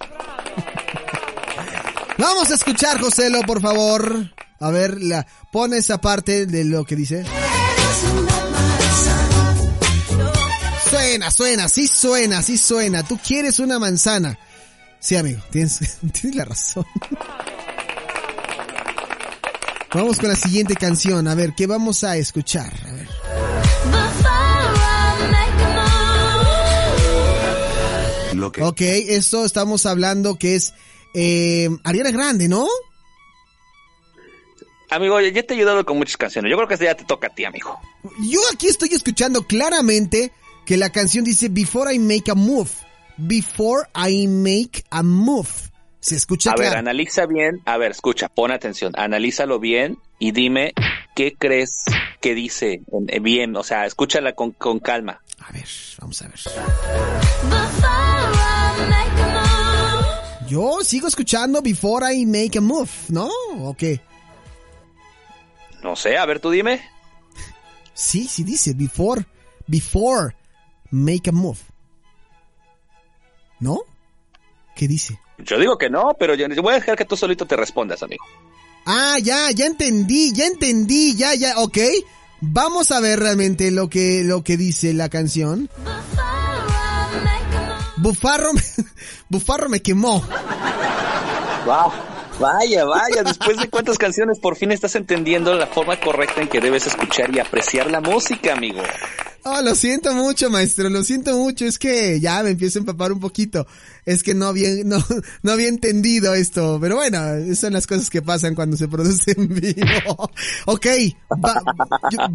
Vamos 2.18 2.50
a 2.50 2.54
escuchar, 2.54 3.00
Joselo, 3.00 3.40
por 3.42 3.60
favor. 3.60 4.30
A 4.60 4.70
ver, 4.70 5.00
la, 5.00 5.26
pon 5.52 5.74
esa 5.74 6.00
parte 6.00 6.46
de 6.46 6.64
lo 6.64 6.84
que 6.84 6.96
dice. 6.96 7.24
Suena, 11.14 11.30
suena, 11.30 11.68
sí 11.68 11.86
suena, 11.86 12.42
sí 12.42 12.58
suena. 12.58 13.04
Tú 13.04 13.16
quieres 13.24 13.60
una 13.60 13.78
manzana. 13.78 14.36
Sí, 14.98 15.14
amigo, 15.14 15.40
tienes, 15.52 15.78
tienes 16.12 16.34
la 16.34 16.44
razón. 16.44 16.84
Vamos 19.94 20.18
con 20.18 20.28
la 20.28 20.34
siguiente 20.34 20.74
canción. 20.74 21.28
A 21.28 21.36
ver, 21.36 21.54
¿qué 21.54 21.68
vamos 21.68 22.02
a 22.02 22.16
escuchar? 22.16 22.72
A 22.88 22.92
ver. 22.94 23.08
lo 28.34 28.50
que 28.50 28.62
Ok, 28.64 28.80
esto 28.80 29.44
estamos 29.44 29.86
hablando 29.86 30.36
que 30.36 30.56
es 30.56 30.74
eh, 31.14 31.68
Ariana 31.84 32.10
Grande, 32.10 32.48
¿no? 32.48 32.66
Amigo, 34.90 35.20
ya 35.20 35.44
te 35.44 35.54
he 35.54 35.58
ayudado 35.58 35.86
con 35.86 35.96
muchas 35.96 36.16
canciones. 36.16 36.50
Yo 36.50 36.56
creo 36.56 36.66
que 36.66 36.84
ya 36.84 36.96
te 36.96 37.04
toca 37.04 37.28
a 37.28 37.30
ti, 37.30 37.44
amigo. 37.44 37.78
Yo 38.28 38.40
aquí 38.52 38.66
estoy 38.66 38.88
escuchando 38.88 39.46
claramente 39.46 40.32
que 40.64 40.76
la 40.76 40.90
canción 40.90 41.24
dice 41.24 41.48
Before 41.48 41.94
I 41.94 41.98
make 41.98 42.30
a 42.30 42.34
move. 42.34 42.70
Before 43.16 43.88
I 43.94 44.26
make 44.26 44.84
a 44.90 45.02
move. 45.02 45.48
Se 46.00 46.16
escucha 46.16 46.52
A 46.52 46.56
ver, 46.56 46.76
analiza 46.76 47.26
bien. 47.26 47.62
A 47.64 47.78
ver, 47.78 47.92
escucha, 47.92 48.28
pon 48.28 48.50
atención. 48.50 48.92
Analízalo 48.96 49.58
bien 49.58 49.98
y 50.18 50.32
dime 50.32 50.74
qué 51.14 51.34
crees 51.38 51.84
que 52.20 52.34
dice 52.34 52.82
eh, 53.08 53.20
bien. 53.20 53.56
O 53.56 53.62
sea, 53.62 53.86
escúchala 53.86 54.34
con, 54.34 54.50
con 54.52 54.80
calma. 54.80 55.22
A 55.40 55.52
ver, 55.52 55.66
vamos 55.98 56.20
a 56.22 56.28
ver. 56.28 56.40
Yo 60.48 60.80
sigo 60.82 61.08
escuchando 61.08 61.62
Before 61.62 62.14
I 62.14 62.26
make 62.26 62.58
a 62.58 62.60
move, 62.60 62.90
¿no? 63.08 63.30
¿O 63.60 63.74
qué? 63.74 64.00
No 65.82 65.96
sé, 65.96 66.16
a 66.16 66.26
ver, 66.26 66.40
tú 66.40 66.50
dime. 66.50 66.82
Sí, 67.94 68.26
sí 68.28 68.44
dice 68.44 68.74
Before, 68.74 69.24
Before 69.66 70.34
make 70.94 71.28
a 71.28 71.32
move. 71.32 71.58
¿No? 73.60 73.80
¿Qué 74.76 74.86
dice? 74.88 75.18
Yo 75.38 75.58
digo 75.58 75.76
que 75.78 75.90
no, 75.90 76.14
pero 76.18 76.34
yo 76.34 76.46
voy 76.62 76.72
a 76.72 76.76
dejar 76.76 76.96
que 76.96 77.04
tú 77.04 77.16
solito 77.16 77.46
te 77.46 77.56
respondas, 77.56 78.02
amigo. 78.02 78.24
Ah, 78.86 79.16
ya, 79.22 79.50
ya 79.50 79.66
entendí, 79.66 80.32
ya 80.32 80.46
entendí, 80.46 81.16
ya, 81.16 81.34
ya, 81.34 81.58
ok. 81.58 81.78
Vamos 82.40 82.90
a 82.92 83.00
ver 83.00 83.18
realmente 83.20 83.70
lo 83.70 83.88
que, 83.88 84.22
lo 84.24 84.42
que 84.44 84.56
dice 84.56 84.92
la 84.92 85.08
canción. 85.08 85.68
Bufarro, 87.96 88.52
me- 88.52 88.60
Bufarro 89.28 89.68
me 89.68 89.80
quemó. 89.80 90.20
Wow. 91.64 91.92
Vaya, 92.40 92.84
vaya, 92.84 93.22
después 93.22 93.56
de 93.58 93.68
cuántas 93.70 93.96
canciones 93.96 94.38
por 94.40 94.56
fin 94.56 94.72
estás 94.72 94.96
entendiendo 94.96 95.54
la 95.54 95.68
forma 95.68 95.98
correcta 96.00 96.40
en 96.42 96.48
que 96.48 96.60
debes 96.60 96.86
escuchar 96.86 97.34
y 97.34 97.38
apreciar 97.38 97.90
la 97.90 98.00
música, 98.00 98.52
amigo. 98.52 98.82
Oh, 99.46 99.60
lo 99.60 99.74
siento 99.74 100.14
mucho, 100.14 100.48
maestro, 100.48 100.88
lo 100.88 101.04
siento 101.04 101.36
mucho. 101.36 101.66
Es 101.66 101.78
que 101.78 102.18
ya 102.18 102.42
me 102.42 102.50
empiezo 102.50 102.78
a 102.78 102.80
empapar 102.80 103.12
un 103.12 103.20
poquito. 103.20 103.66
Es 104.06 104.22
que 104.22 104.32
no 104.34 104.46
había, 104.46 104.70
no, 104.84 105.04
no 105.42 105.52
había 105.52 105.68
entendido 105.68 106.32
esto. 106.34 106.78
Pero 106.80 106.96
bueno, 106.96 107.18
son 107.54 107.74
las 107.74 107.86
cosas 107.86 108.08
que 108.08 108.22
pasan 108.22 108.54
cuando 108.54 108.76
se 108.76 108.88
produce 108.88 109.32
en 109.36 109.48
vivo. 109.48 110.30
Ok, 110.66 110.86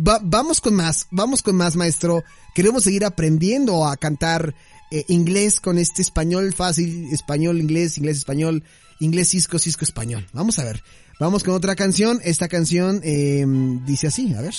va- 0.07 0.19
vamos 0.23 0.61
con 0.61 0.75
más, 0.75 1.07
vamos 1.09 1.41
con 1.41 1.55
más, 1.55 1.75
maestro. 1.75 2.23
Queremos 2.53 2.83
seguir 2.83 3.03
aprendiendo 3.05 3.85
a 3.87 3.97
cantar 3.97 4.53
eh, 4.91 5.03
inglés 5.07 5.59
con 5.59 5.77
este 5.79 6.01
español 6.03 6.53
fácil, 6.53 7.07
español, 7.11 7.59
inglés, 7.59 7.97
inglés, 7.97 8.17
español, 8.17 8.63
inglés, 8.99 9.29
cisco, 9.29 9.57
cisco, 9.57 9.83
español. 9.83 10.27
Vamos 10.33 10.59
a 10.59 10.63
ver. 10.63 10.83
Vamos 11.19 11.43
con 11.43 11.55
otra 11.55 11.75
canción. 11.75 12.19
Esta 12.23 12.47
canción 12.47 13.01
eh, 13.03 13.45
dice 13.85 14.07
así, 14.07 14.33
a 14.35 14.41
ver. 14.41 14.53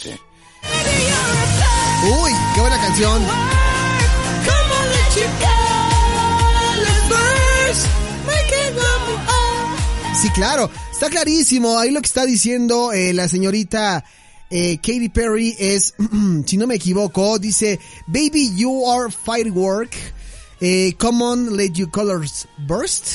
Uy, 2.02 2.32
qué 2.54 2.60
buena 2.60 2.78
canción. 2.78 3.22
Sí, 10.20 10.28
claro, 10.30 10.70
está 10.92 11.08
clarísimo. 11.10 11.78
Ahí 11.78 11.90
lo 11.90 12.00
que 12.00 12.06
está 12.06 12.26
diciendo 12.26 12.92
eh, 12.92 13.12
la 13.12 13.28
señorita 13.28 14.04
eh, 14.50 14.76
Katy 14.78 15.08
Perry 15.10 15.54
es, 15.58 15.94
si 16.46 16.56
no 16.56 16.66
me 16.66 16.74
equivoco, 16.76 17.38
dice, 17.38 17.78
Baby, 18.06 18.54
you 18.54 18.86
are 18.90 19.10
firework. 19.10 19.94
Eh, 20.60 20.94
come 20.98 21.22
on, 21.22 21.56
let 21.56 21.72
your 21.74 21.90
colors 21.90 22.46
burst. 22.66 23.06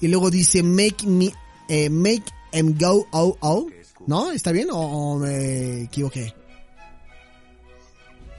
Y 0.00 0.08
luego 0.08 0.30
dice, 0.30 0.62
make 0.62 1.06
me, 1.06 1.32
eh, 1.68 1.88
make 1.88 2.24
em 2.52 2.76
go, 2.78 3.06
oh, 3.12 3.36
oh. 3.40 3.66
¿No? 4.06 4.30
¿Está 4.30 4.52
bien 4.52 4.68
o, 4.70 4.78
o 4.78 5.18
me 5.18 5.82
equivoqué? 5.84 6.34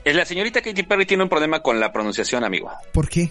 Eh, 0.08 0.14
La 0.14 0.26
señorita 0.26 0.62
Katy 0.62 0.84
Perry 0.84 1.06
tiene 1.06 1.24
un 1.24 1.30
problema 1.30 1.62
con 1.62 1.82
la 1.82 1.92
pronunciación, 1.92 2.46
amigo. 2.46 2.72
¿Por 2.94 3.10
qué? 3.10 3.30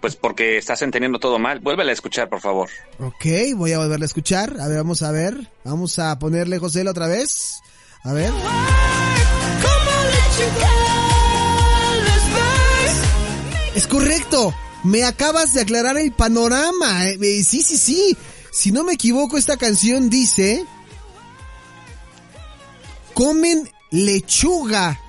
Pues 0.00 0.16
porque 0.16 0.58
estás 0.58 0.82
entendiendo 0.82 1.20
todo 1.20 1.38
mal. 1.38 1.60
Vuélvela 1.60 1.90
a 1.90 1.94
escuchar, 1.94 2.28
por 2.28 2.40
favor. 2.40 2.68
Ok, 2.98 3.24
voy 3.54 3.72
a 3.72 3.78
volverle 3.78 4.04
a 4.04 4.06
escuchar. 4.06 4.56
A 4.60 4.66
ver, 4.66 4.78
vamos 4.78 5.02
a 5.02 5.12
ver. 5.12 5.36
Vamos 5.62 6.00
a 6.00 6.18
ponerle 6.18 6.58
José 6.58 6.86
otra 6.88 7.06
vez. 7.06 7.60
A 8.02 8.12
ver. 8.12 8.32
Es 13.76 13.86
correcto. 13.86 14.52
Me 14.82 15.04
acabas 15.04 15.54
de 15.54 15.60
aclarar 15.60 15.96
el 15.96 16.10
panorama. 16.10 17.06
Eh, 17.06 17.18
eh, 17.22 17.44
sí, 17.44 17.62
sí, 17.62 17.76
sí. 17.76 18.16
Si 18.50 18.72
no 18.72 18.82
me 18.82 18.94
equivoco, 18.94 19.38
esta 19.38 19.56
canción 19.56 20.10
dice... 20.10 20.66
Comen 23.14 23.70
lechuga. 23.92 25.00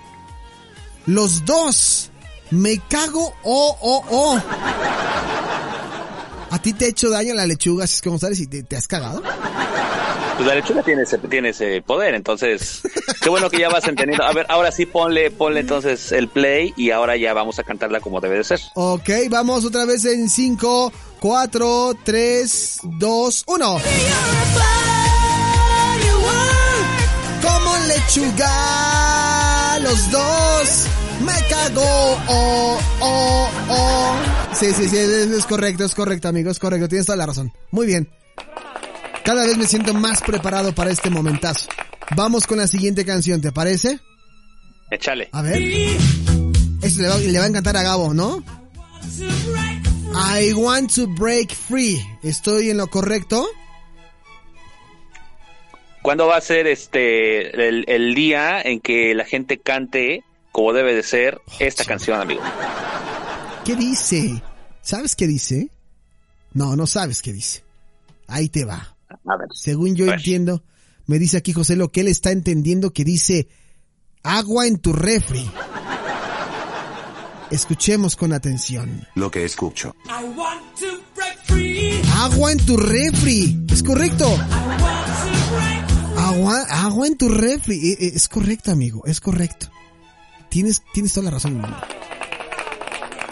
Los 1.06 1.46
dos. 1.46 2.12
Me 2.52 2.80
cago, 2.90 3.34
oh, 3.44 3.78
oh, 3.82 4.06
oh. 4.10 4.42
¿A 6.52 6.60
ti 6.60 6.74
te 6.74 6.86
ha 6.86 6.88
hecho 6.88 7.10
daño 7.10 7.34
la 7.34 7.46
lechuga, 7.46 7.88
si 7.88 7.96
es 7.96 8.02
como 8.02 8.20
sabes, 8.20 8.40
y 8.40 8.48
te, 8.48 8.64
te 8.64 8.78
has 8.78 8.88
cagado? 8.88 9.22
Pues 10.36 10.48
la 10.48 10.56
lechuga 10.56 10.84
tiene 10.84 11.04
ese, 11.04 11.18
tiene 11.18 11.50
ese 11.50 11.82
poder, 11.82 12.14
entonces, 12.14 12.82
qué 13.22 13.30
bueno 13.30 13.50
que 13.50 13.60
ya 13.60 13.70
vas 13.70 13.88
entendiendo. 13.88 14.24
A 14.26 14.34
ver, 14.34 14.46
ahora 14.50 14.72
sí 14.72 14.86
ponle, 14.86 15.32
ponle 15.32 15.62
entonces 15.62 16.12
el 16.12 16.28
play 16.28 16.74
y 16.78 16.92
ahora 16.92 17.18
ya 17.18 17.34
vamos 17.34 17.58
a 17.60 17.64
cantarla 17.64 18.00
como 18.00 18.22
debe 18.22 18.38
de 18.38 18.44
ser. 18.44 18.60
Ok, 18.76 19.10
vamos 19.30 19.66
otra 19.66 19.86
vez 19.86 20.06
en 20.06 20.30
5, 20.30 20.92
4, 21.20 21.98
3, 22.04 22.80
2, 22.84 23.44
1. 23.48 23.82
Como 27.42 27.78
lechuga, 27.88 29.80
los 29.80 30.12
dos. 30.12 30.88
Me 31.26 31.48
cago, 31.50 32.18
oh, 32.28 32.80
oh, 33.02 33.50
oh. 33.70 34.16
Sí, 34.54 34.68
sí, 34.74 34.88
sí, 34.88 34.98
es, 34.98 35.10
es 35.10 35.46
correcto, 35.46 35.84
es 35.84 35.96
correcto, 35.96 36.28
amigo, 36.28 36.52
es 36.52 36.60
correcto, 36.60 36.88
tienes 36.88 37.06
toda 37.06 37.18
la 37.18 37.26
razón. 37.26 37.52
Muy 37.72 37.88
bien. 37.88 38.10
Cada 39.24 39.44
vez 39.46 39.58
me 39.58 39.66
siento 39.66 39.94
más 39.94 40.22
preparado 40.22 40.74
para 40.74 40.92
este 40.92 41.10
momentazo. 41.10 41.68
Vamos 42.16 42.46
con 42.46 42.60
la 42.60 42.68
siguiente 42.68 43.04
canción, 43.06 43.42
¿te 43.42 43.52
parece? 43.52 44.00
Échale. 44.92 45.30
A 45.32 45.42
ver. 45.42 45.60
Le 45.60 47.08
va, 47.10 47.18
le 47.18 47.40
va 47.40 47.46
a 47.46 47.48
encantar 47.48 47.76
a 47.76 47.82
Gabo, 47.82 48.14
¿no? 48.14 48.44
I 50.14 50.54
want 50.54 50.94
to 50.96 51.08
break 51.08 51.54
free. 51.54 52.00
¿Estoy 52.22 52.70
en 52.70 52.78
lo 52.78 52.88
correcto? 52.88 53.48
¿Cuándo 56.04 56.28
va 56.28 56.38
a 56.38 56.42
ser 56.42 56.68
este 56.68 57.68
el, 57.68 57.84
el 57.88 58.14
día 58.14 58.62
en 58.62 58.80
que 58.80 59.16
la 59.16 59.26
gente 59.26 59.58
cante 59.58 60.24
como 60.56 60.72
debe 60.72 60.96
de 60.96 61.04
ser 61.04 61.42
esta 61.60 61.84
canción, 61.84 62.22
amigo? 62.22 62.42
¿Qué 63.66 63.76
dice? 63.76 64.42
¿Sabes 64.82 65.14
qué 65.14 65.28
dice? 65.28 65.70
No, 66.54 66.78
no 66.78 66.88
sabes 66.88 67.22
qué 67.22 67.34
dice. 67.34 67.62
Ahí 68.28 68.48
te 68.48 68.64
va. 68.64 68.96
A 69.10 69.36
ver. 69.38 69.50
Según 69.54 69.98
yo 69.98 70.06
A 70.06 70.12
ver. 70.12 70.20
entiendo, 70.20 70.64
Me 71.08 71.20
dice 71.20 71.36
aquí 71.36 71.52
José 71.52 71.76
lo 71.76 71.92
que 71.92 72.00
él 72.00 72.08
está 72.08 72.32
entendiendo 72.32 72.94
que 72.94 73.04
dice 73.04 73.50
agua 74.24 74.66
en 74.66 74.78
tu 74.80 74.94
refri. 74.94 75.46
Escuchemos 77.52 78.16
con 78.16 78.32
atención. 78.32 79.06
Lo 79.16 79.30
que 79.30 79.44
escucho. 79.44 79.94
Agua 80.08 80.54
en 82.54 82.66
tu 82.66 82.78
refri. 82.78 83.66
Es 83.70 83.84
correcto. 83.84 84.26
Agua, 86.18 86.62
agua 86.70 87.08
en 87.08 87.18
tu 87.18 87.28
refri. 87.28 87.76
Eh, 87.92 87.98
eh, 88.00 88.12
Es 88.16 88.30
correcto, 88.30 88.72
amigo. 88.72 89.04
Es 89.06 89.20
correcto. 89.20 89.68
Tienes, 90.56 90.82
tienes 90.94 91.12
toda 91.12 91.26
la 91.26 91.32
razón. 91.32 91.62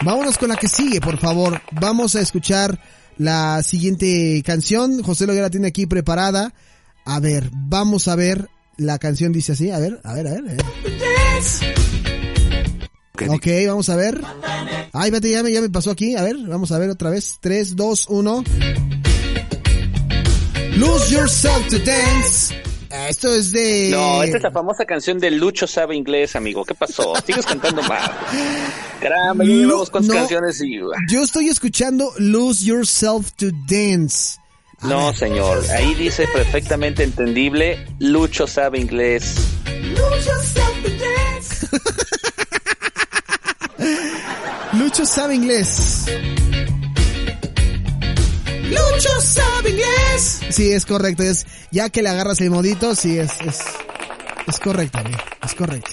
Vámonos 0.04 0.38
con 0.38 0.50
la 0.50 0.58
que 0.58 0.68
sigue, 0.68 1.00
por 1.00 1.18
favor. 1.18 1.62
Vamos 1.72 2.18
a 2.18 2.20
escuchar 2.20 2.78
la 3.18 3.64
siguiente 3.64 4.44
canción. 4.46 5.02
José 5.02 5.26
lo 5.26 5.34
ya 5.34 5.44
la 5.44 5.50
tiene 5.50 5.70
aquí 5.70 5.86
preparada. 5.86 6.54
A 7.06 7.22
ver, 7.22 7.50
vamos 7.54 8.10
a 8.10 8.18
ver. 8.18 8.50
La 8.76 9.00
canción 9.00 9.32
dice 9.32 9.54
así. 9.54 9.72
A 9.72 9.80
ver, 9.80 10.02
a 10.04 10.14
ver, 10.16 10.28
a 10.28 10.32
ver. 10.32 10.40
a 10.50 10.52
ver. 10.52 10.66
¿Qué 13.16 13.30
Ok, 13.30 13.48
vamos 13.68 13.88
a 13.88 13.96
ver. 13.96 14.20
Ay, 14.92 15.10
vete, 15.10 15.32
ya 15.32 15.44
me, 15.44 15.54
ya 15.54 15.62
me 15.62 15.70
pasó 15.70 15.92
aquí. 15.92 16.18
A 16.18 16.24
ver, 16.24 16.36
vamos 16.46 16.74
a 16.74 16.78
ver 16.78 16.90
otra 16.90 17.10
vez. 17.10 17.38
3, 17.40 17.78
2, 17.78 18.08
1. 18.10 18.44
Lose 20.76 21.10
yourself 21.10 21.70
to 21.70 21.80
dance. 21.86 22.54
Ah, 22.96 23.08
Esto 23.10 23.34
es 23.34 23.52
de... 23.52 23.90
No, 23.92 24.22
esta 24.22 24.38
es 24.38 24.44
la 24.44 24.52
famosa 24.52 24.86
canción 24.86 25.18
de 25.18 25.32
Lucho 25.32 25.66
sabe 25.66 25.96
inglés, 25.96 26.36
amigo. 26.36 26.64
¿Qué 26.64 26.76
pasó? 26.76 27.14
Sigues 27.26 27.44
cantando 27.46 27.82
mal. 27.84 28.12
Caramba, 29.02 29.44
Lu- 29.44 29.62
llevamos 29.62 29.90
con 29.90 30.06
no. 30.06 30.14
canciones 30.14 30.62
y... 30.62 30.78
Yo 31.10 31.24
estoy 31.24 31.48
escuchando 31.50 32.14
Lose 32.20 32.64
yourself 32.64 33.32
to 33.32 33.48
dance. 33.68 34.38
A 34.80 34.88
No, 34.88 35.08
ver. 35.08 35.16
señor. 35.16 35.64
Ahí 35.72 35.96
dice 35.96 36.28
perfectamente 36.32 37.02
entendible. 37.04 37.84
Lucho 38.00 38.46
sabe 38.46 38.80
inglés. 38.80 39.36
Lucho 39.82 40.32
sabe 40.54 40.90
inglés. 40.90 41.68
Lucho 44.74 45.06
sabe 45.06 45.36
inglés. 45.36 46.06
Sí, 50.50 50.72
es 50.72 50.86
correcto. 50.86 51.24
Es, 51.24 51.46
ya 51.72 51.90
que 51.90 52.02
le 52.02 52.10
agarras 52.10 52.40
el 52.42 52.50
modito, 52.50 52.96
sí, 52.96 53.18
es, 53.18 53.32
es, 53.46 53.60
es 54.48 54.60
correcto, 54.60 55.00
amigo. 55.00 55.18
Es 55.44 55.54
correcto. 55.56 55.92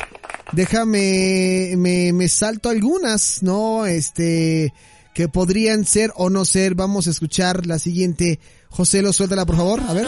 Déjame, 0.52 1.74
me, 1.76 2.12
me 2.12 2.28
salto 2.28 2.68
algunas, 2.68 3.42
¿no? 3.42 3.86
Este, 3.86 4.72
que 5.14 5.28
podrían 5.28 5.84
ser 5.84 6.12
o 6.16 6.28
no 6.30 6.44
ser. 6.44 6.74
Vamos 6.74 7.06
a 7.06 7.10
escuchar 7.10 7.66
la 7.66 7.78
siguiente. 7.78 8.40
José, 8.68 9.02
lo 9.02 9.12
suéltala, 9.12 9.46
por 9.46 9.56
favor. 9.56 9.80
A 9.88 9.92
ver. 9.92 10.06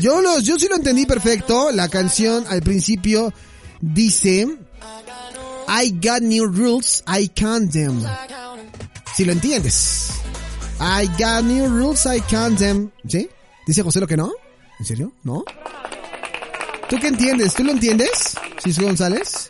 Yo 0.00 0.20
lo, 0.20 0.38
yo 0.40 0.58
sí 0.58 0.66
lo 0.68 0.76
entendí 0.76 1.06
perfecto. 1.06 1.70
La 1.72 1.88
canción 1.88 2.44
al 2.48 2.62
principio 2.62 3.32
dice 3.80 4.46
I 5.68 5.90
got 6.02 6.22
new 6.22 6.46
rules, 6.46 7.02
I 7.06 7.28
can't 7.28 7.70
them. 7.72 8.02
Si 9.14 9.24
lo 9.24 9.32
entiendes. 9.32 10.10
I 10.80 11.06
got 11.18 11.44
new 11.44 11.66
rules, 11.68 12.06
I 12.06 12.20
can't 12.22 12.58
them. 12.58 12.90
¿Sí? 13.06 13.28
Dice 13.66 13.82
José 13.82 14.00
lo 14.00 14.06
que 14.06 14.16
no. 14.16 14.32
¿En 14.78 14.86
serio? 14.86 15.12
¿No? 15.24 15.44
¿Tú 16.88 16.96
qué 17.00 17.08
entiendes? 17.08 17.54
¿Tú 17.54 17.64
lo 17.64 17.72
entiendes? 17.72 18.34
Cisco 18.62 18.84
González. 18.84 19.48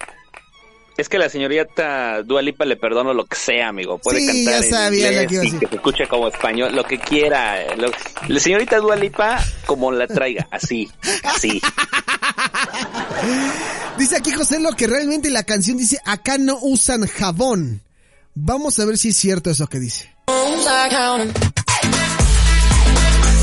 Es 0.96 1.08
que 1.08 1.18
la 1.18 1.28
señorita 1.28 2.22
Dualipa 2.24 2.64
le 2.64 2.74
perdono 2.76 3.14
lo 3.14 3.24
que 3.24 3.36
sea, 3.36 3.68
amigo. 3.68 3.98
Puede 3.98 4.18
Sí, 4.20 4.44
cantar 4.44 4.60
ya 4.62 4.66
en 4.66 4.72
sabía 4.72 5.12
lo 5.12 5.22
inglés 5.22 5.52
que 5.52 5.58
que 5.60 5.66
se 5.68 5.74
escuche 5.76 6.08
como 6.08 6.26
español, 6.26 6.74
lo 6.74 6.82
que 6.82 6.98
quiera. 6.98 7.76
Lo- 7.76 7.92
la 8.26 8.40
señorita 8.40 8.78
Dualipa, 8.78 9.38
como 9.66 9.92
la 9.92 10.08
traiga, 10.08 10.48
así, 10.50 10.90
así. 11.22 11.60
Dice 13.98 14.16
aquí 14.16 14.30
José 14.30 14.60
lo 14.60 14.72
que 14.72 14.86
realmente 14.86 15.28
la 15.28 15.42
canción 15.42 15.76
dice 15.76 15.98
acá 16.04 16.38
no 16.38 16.58
usan 16.62 17.06
jabón. 17.06 17.82
Vamos 18.34 18.78
a 18.78 18.84
ver 18.84 18.96
si 18.96 19.08
es 19.08 19.16
cierto 19.16 19.50
eso 19.50 19.66
que 19.66 19.80
dice. 19.80 20.14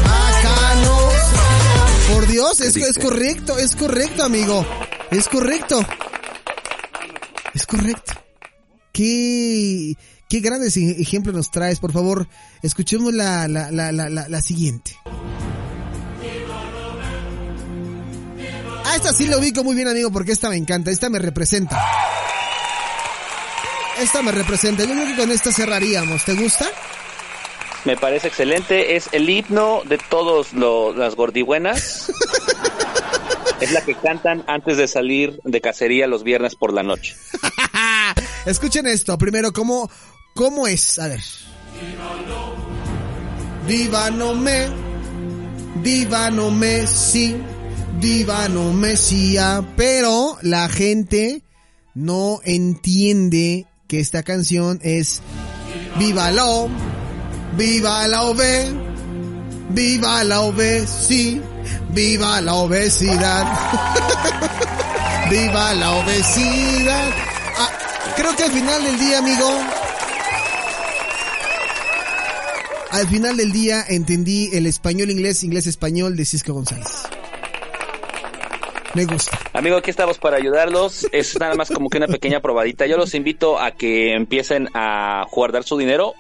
Acá 0.06 0.76
no. 0.76 2.14
Por 2.14 2.28
Dios, 2.28 2.62
es, 2.62 2.78
es 2.78 2.98
correcto, 2.98 3.58
es 3.58 3.76
correcto, 3.76 4.24
amigo. 4.24 4.66
Es 5.12 5.28
correcto. 5.28 5.86
Es 7.54 7.66
correcto. 7.66 8.14
Qué, 8.94 9.98
qué 10.30 10.40
grandes 10.40 10.78
ejemplos 10.78 11.36
nos 11.36 11.52
traes, 11.52 11.80
por 11.80 11.92
favor. 11.92 12.30
Escuchemos 12.62 13.14
la, 13.14 13.50
la, 13.50 13.72
la, 13.72 13.92
la, 13.92 14.10
la 14.10 14.42
siguiente. 14.42 14.98
Ah, 18.86 18.96
esta 18.96 19.14
sí 19.14 19.26
lo 19.28 19.40
ubico 19.40 19.64
muy 19.64 19.76
bien, 19.76 19.88
amigo, 19.88 20.12
porque 20.12 20.32
esta 20.32 20.50
me 20.50 20.58
encanta. 20.58 20.92
Esta 20.92 21.10
me 21.10 21.20
representa. 21.20 21.82
Esta 24.00 24.22
me 24.22 24.32
representa. 24.32 24.84
Yo 24.84 24.92
creo 24.92 25.08
que 25.08 25.16
con 25.16 25.32
esta 25.32 25.52
cerraríamos. 25.52 26.24
¿Te 26.24 26.34
gusta? 26.34 26.66
Me 27.86 27.98
parece 27.98 28.28
excelente. 28.28 28.96
Es 28.96 29.10
el 29.12 29.30
himno 29.30 29.82
de 29.86 29.98
todos 30.10 30.54
lo- 30.54 30.94
las 30.94 31.16
gordibuenas. 31.16 32.12
es 33.62 33.72
la 33.72 33.82
que 33.82 33.96
cantan 33.96 34.44
antes 34.48 34.78
de 34.78 34.88
salir 34.88 35.40
de 35.44 35.62
cacería 35.62 36.08
los 36.08 36.24
viernes 36.24 36.56
por 36.56 36.74
la 36.74 36.84
noche. 36.84 37.16
Escuchen 38.46 38.86
esto. 38.88 39.18
Primero, 39.18 39.52
¿cómo, 39.52 39.90
cómo 40.36 40.68
es? 40.68 41.00
A 41.00 41.08
ver. 41.08 41.22
Viva 43.68 44.12
no 44.12 44.36
me, 44.36 44.68
viva 45.78 46.30
no 46.30 46.52
me, 46.52 46.86
sí, 46.86 47.36
viva 48.00 48.50
no 48.50 48.74
me, 48.74 48.96
sí, 48.98 49.38
ah. 49.38 49.64
pero 49.76 50.38
la 50.42 50.70
gente 50.70 51.42
no 51.94 52.40
entiende 52.44 53.66
que 53.88 54.00
esta 54.00 54.24
canción 54.24 54.80
es 54.84 55.22
Viva 55.98 56.32
la 56.32 56.46
O, 56.46 56.70
viva 57.56 58.08
la 58.08 58.24
OB, 58.24 58.42
viva 59.70 60.24
la 60.24 60.42
OB, 60.42 60.86
sí, 60.86 61.42
viva 61.94 62.42
la 62.42 62.56
obesidad. 62.56 63.46
Viva 65.30 65.74
la 65.74 65.92
obesidad. 65.94 67.10
Ah, 67.58 67.70
creo 68.16 68.36
que 68.36 68.44
al 68.44 68.52
final 68.52 68.84
del 68.84 69.00
día, 69.00 69.18
amigo. 69.18 69.50
Al 72.92 73.08
final 73.08 73.36
del 73.36 73.52
día 73.52 73.84
entendí 73.90 74.52
el 74.54 74.68
español 74.68 75.10
inglés, 75.10 75.44
inglés 75.44 75.66
español 75.66 76.16
de 76.16 76.26
Cisco 76.26 76.54
González. 76.54 76.88
Me 78.96 79.06
gusta. 79.06 79.38
Amigo, 79.52 79.76
aquí 79.76 79.90
estamos 79.90 80.18
para 80.20 80.38
ayudarlos. 80.38 81.06
Es 81.12 81.38
nada 81.38 81.54
más 81.56 81.70
como 81.70 81.90
que 81.90 81.98
una 81.98 82.08
pequeña 82.08 82.40
probadita. 82.40 82.86
Yo 82.86 82.96
los 82.96 83.14
invito 83.14 83.60
a 83.60 83.72
que 83.72 84.14
empiecen 84.14 84.70
a 84.74 85.26
guardar 85.32 85.66
su 85.66 85.78
dinero 85.78 86.14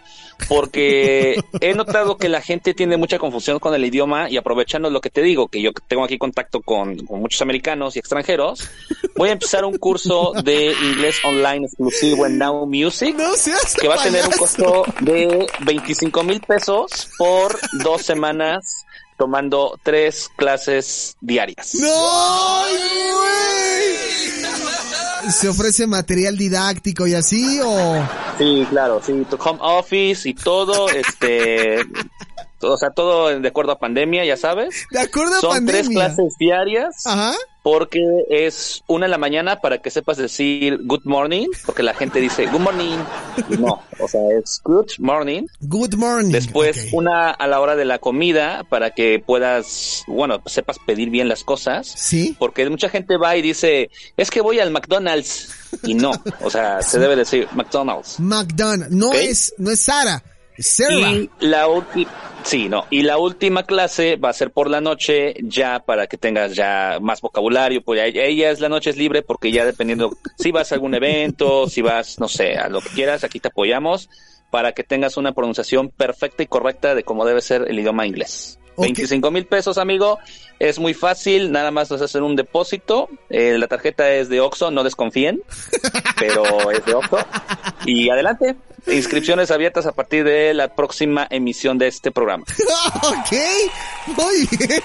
porque 0.50 1.42
he 1.62 1.74
notado 1.74 2.18
que 2.18 2.30
la 2.30 2.42
gente 2.42 2.74
tiene 2.74 2.98
mucha 2.98 3.18
confusión 3.18 3.60
con 3.60 3.74
el 3.74 3.86
idioma 3.86 4.30
y 4.30 4.38
aprovechando 4.38 4.90
lo 4.90 5.02
que 5.02 5.10
te 5.10 5.22
digo, 5.22 5.48
que 5.48 5.62
yo 5.62 5.72
tengo 5.88 6.04
aquí 6.04 6.18
contacto 6.18 6.62
con, 6.62 6.98
con 7.06 7.22
muchos 7.22 7.42
americanos 7.42 7.96
y 7.96 8.00
extranjeros, 8.00 8.70
voy 9.16 9.30
a 9.30 9.34
empezar 9.34 9.66
un 9.66 9.78
curso 9.78 10.34
de 10.44 10.74
inglés 10.74 11.24
online 11.24 11.66
exclusivo 11.66 12.26
en 12.26 12.38
Now 12.38 12.66
Music 12.66 13.16
No 13.18 13.32
que 13.80 13.88
va 13.88 13.96
a 13.96 14.04
tener 14.04 14.26
un 14.26 14.32
costo 14.32 14.84
de 15.00 15.48
25 15.62 16.24
mil 16.24 16.42
pesos 16.42 17.10
por 17.18 17.58
dos 17.84 18.02
semanas 18.02 18.85
tomando 19.18 19.80
tres 19.84 20.30
clases 20.36 21.16
diarias. 21.22 21.76
¡No, 21.76 22.62
güey! 22.64 23.96
¿Se 25.32 25.50
ofrece 25.50 25.88
material 25.88 26.38
didáctico 26.38 27.08
y 27.08 27.16
así 27.16 27.60
o...? 27.64 28.08
Sí, 28.38 28.68
claro, 28.70 29.02
sí, 29.04 29.26
tu 29.30 29.38
home 29.38 29.60
office 29.62 30.28
y 30.30 30.34
todo, 30.34 30.90
este, 30.90 31.78
o 32.72 32.78
sea, 32.78 32.90
todo 32.92 33.40
de 33.40 33.48
acuerdo 33.48 33.72
a 33.74 33.80
pandemia, 33.80 34.26
ya 34.26 34.38
sabes. 34.38 34.86
De 34.92 35.00
acuerdo 35.00 35.36
a 35.36 35.40
Son 35.42 35.52
pandemia. 35.52 35.82
tres 35.84 35.90
clases 35.90 36.36
diarias 36.40 37.06
Ajá. 37.06 37.34
porque 37.64 38.02
es 38.30 38.84
una 38.88 39.06
en 39.06 39.12
la 39.12 39.18
mañana 39.18 39.62
para 39.62 39.80
que 39.80 39.90
sepas 39.92 40.18
decir 40.18 40.80
good 40.84 41.02
morning, 41.06 41.48
porque 41.66 41.84
la 41.84 41.94
gente 41.94 42.20
dice 42.20 42.46
good 42.48 42.60
morning. 42.60 42.98
No, 43.60 43.82
o 44.00 44.08
sea, 44.08 44.22
es 44.40 44.62
good 44.64 44.92
morning. 45.00 45.44
Good 45.62 45.96
morning. 45.96 46.32
Después 46.32 46.90
una 46.92 47.32
a 47.32 47.48
la 47.48 47.60
hora 47.60 47.76
de 47.76 47.86
la 47.86 48.00
comida 48.00 48.64
para 48.70 48.92
que 48.92 49.22
puedas, 49.26 50.04
bueno, 50.08 50.42
sepas 50.46 50.78
pedir 50.86 51.10
bien 51.10 51.28
las 51.28 51.44
cosas. 51.44 51.88
Sí. 51.88 52.36
Porque 52.38 52.70
mucha 52.70 52.90
gente 52.90 53.18
va 53.18 53.36
y 53.36 53.42
dice, 53.42 53.90
es 54.18 54.30
que 54.30 54.42
voy 54.42 54.60
al 54.60 54.72
McDonald's. 54.72 55.50
Y 55.84 55.94
no, 55.94 56.12
o 56.42 56.50
sea, 56.50 56.82
se 56.82 57.00
debe 57.00 57.16
decir 57.18 57.48
McDonald's. 57.54 58.20
McDonald's. 58.20 58.96
No 58.96 59.12
es, 59.14 59.54
no 59.58 59.72
es 59.72 59.82
Sara. 59.82 60.24
Y 61.00 61.30
la 61.40 61.68
última, 61.68 62.12
sí, 62.44 62.70
no, 62.70 62.86
y 62.90 63.02
la 63.02 63.18
última 63.18 63.64
clase 63.64 64.16
va 64.16 64.30
a 64.30 64.34
ser 64.34 64.52
por 64.52 64.70
la 64.70 64.82
noche 64.82 65.36
ya 65.42 65.80
para 65.80 66.08
que 66.08 66.18
tengas 66.18 66.56
ya 66.56 67.00
más 67.02 67.22
vocabulario, 67.22 67.82
pues 67.84 68.02
ella 68.16 68.52
es 68.52 68.60
la 68.60 68.70
noche 68.70 68.92
es 68.92 68.98
libre 68.98 69.22
porque 69.22 69.52
ya 69.52 69.66
dependiendo 69.66 70.16
si 70.38 70.52
vas 70.52 70.72
a 70.72 70.76
algún 70.76 70.96
evento, 70.96 71.68
si 71.68 71.82
vas, 71.82 72.20
no 72.20 72.28
sé, 72.28 72.56
a 72.56 72.70
lo 72.70 72.82
que 72.82 72.90
quieras, 72.90 73.24
aquí 73.24 73.40
te 73.40 73.50
apoyamos, 73.50 74.10
para 74.50 74.72
que 74.72 74.84
tengas 74.84 75.18
una 75.18 75.34
pronunciación 75.34 75.90
perfecta 75.90 76.44
y 76.44 76.48
correcta 76.48 76.96
de 76.96 77.04
cómo 77.04 77.26
debe 77.26 77.42
ser 77.42 77.66
el 77.68 77.80
idioma 77.80 78.06
inglés. 78.06 78.60
Ok. 78.76 78.84
25 78.86 79.32
mil 79.32 79.46
pesos, 79.46 79.78
amigo. 79.78 80.20
Es 80.60 80.80
muy 80.80 80.94
fácil, 80.94 81.52
nada 81.52 81.72
más 81.72 81.90
vas 81.90 82.02
a 82.02 82.06
hacer 82.06 82.22
un 82.22 82.36
depósito. 82.36 83.10
Eh, 83.30 83.58
la 83.58 83.68
tarjeta 83.68 84.10
es 84.12 84.30
de 84.30 84.42
Oxxo, 84.42 84.72
no 84.72 84.84
desconfíen, 84.84 85.42
pero 86.20 86.72
es 86.72 86.86
de 86.86 86.94
Oxxo. 86.94 87.18
Y 87.86 88.10
adelante, 88.10 88.56
inscripciones 88.88 89.52
abiertas 89.52 89.86
a 89.86 89.92
partir 89.92 90.24
de 90.24 90.54
la 90.54 90.74
próxima 90.74 91.28
emisión 91.30 91.78
de 91.78 91.88
este 91.88 92.12
programa. 92.12 92.46
ok, 93.04 93.38
muy 94.18 94.48
bien. 94.58 94.82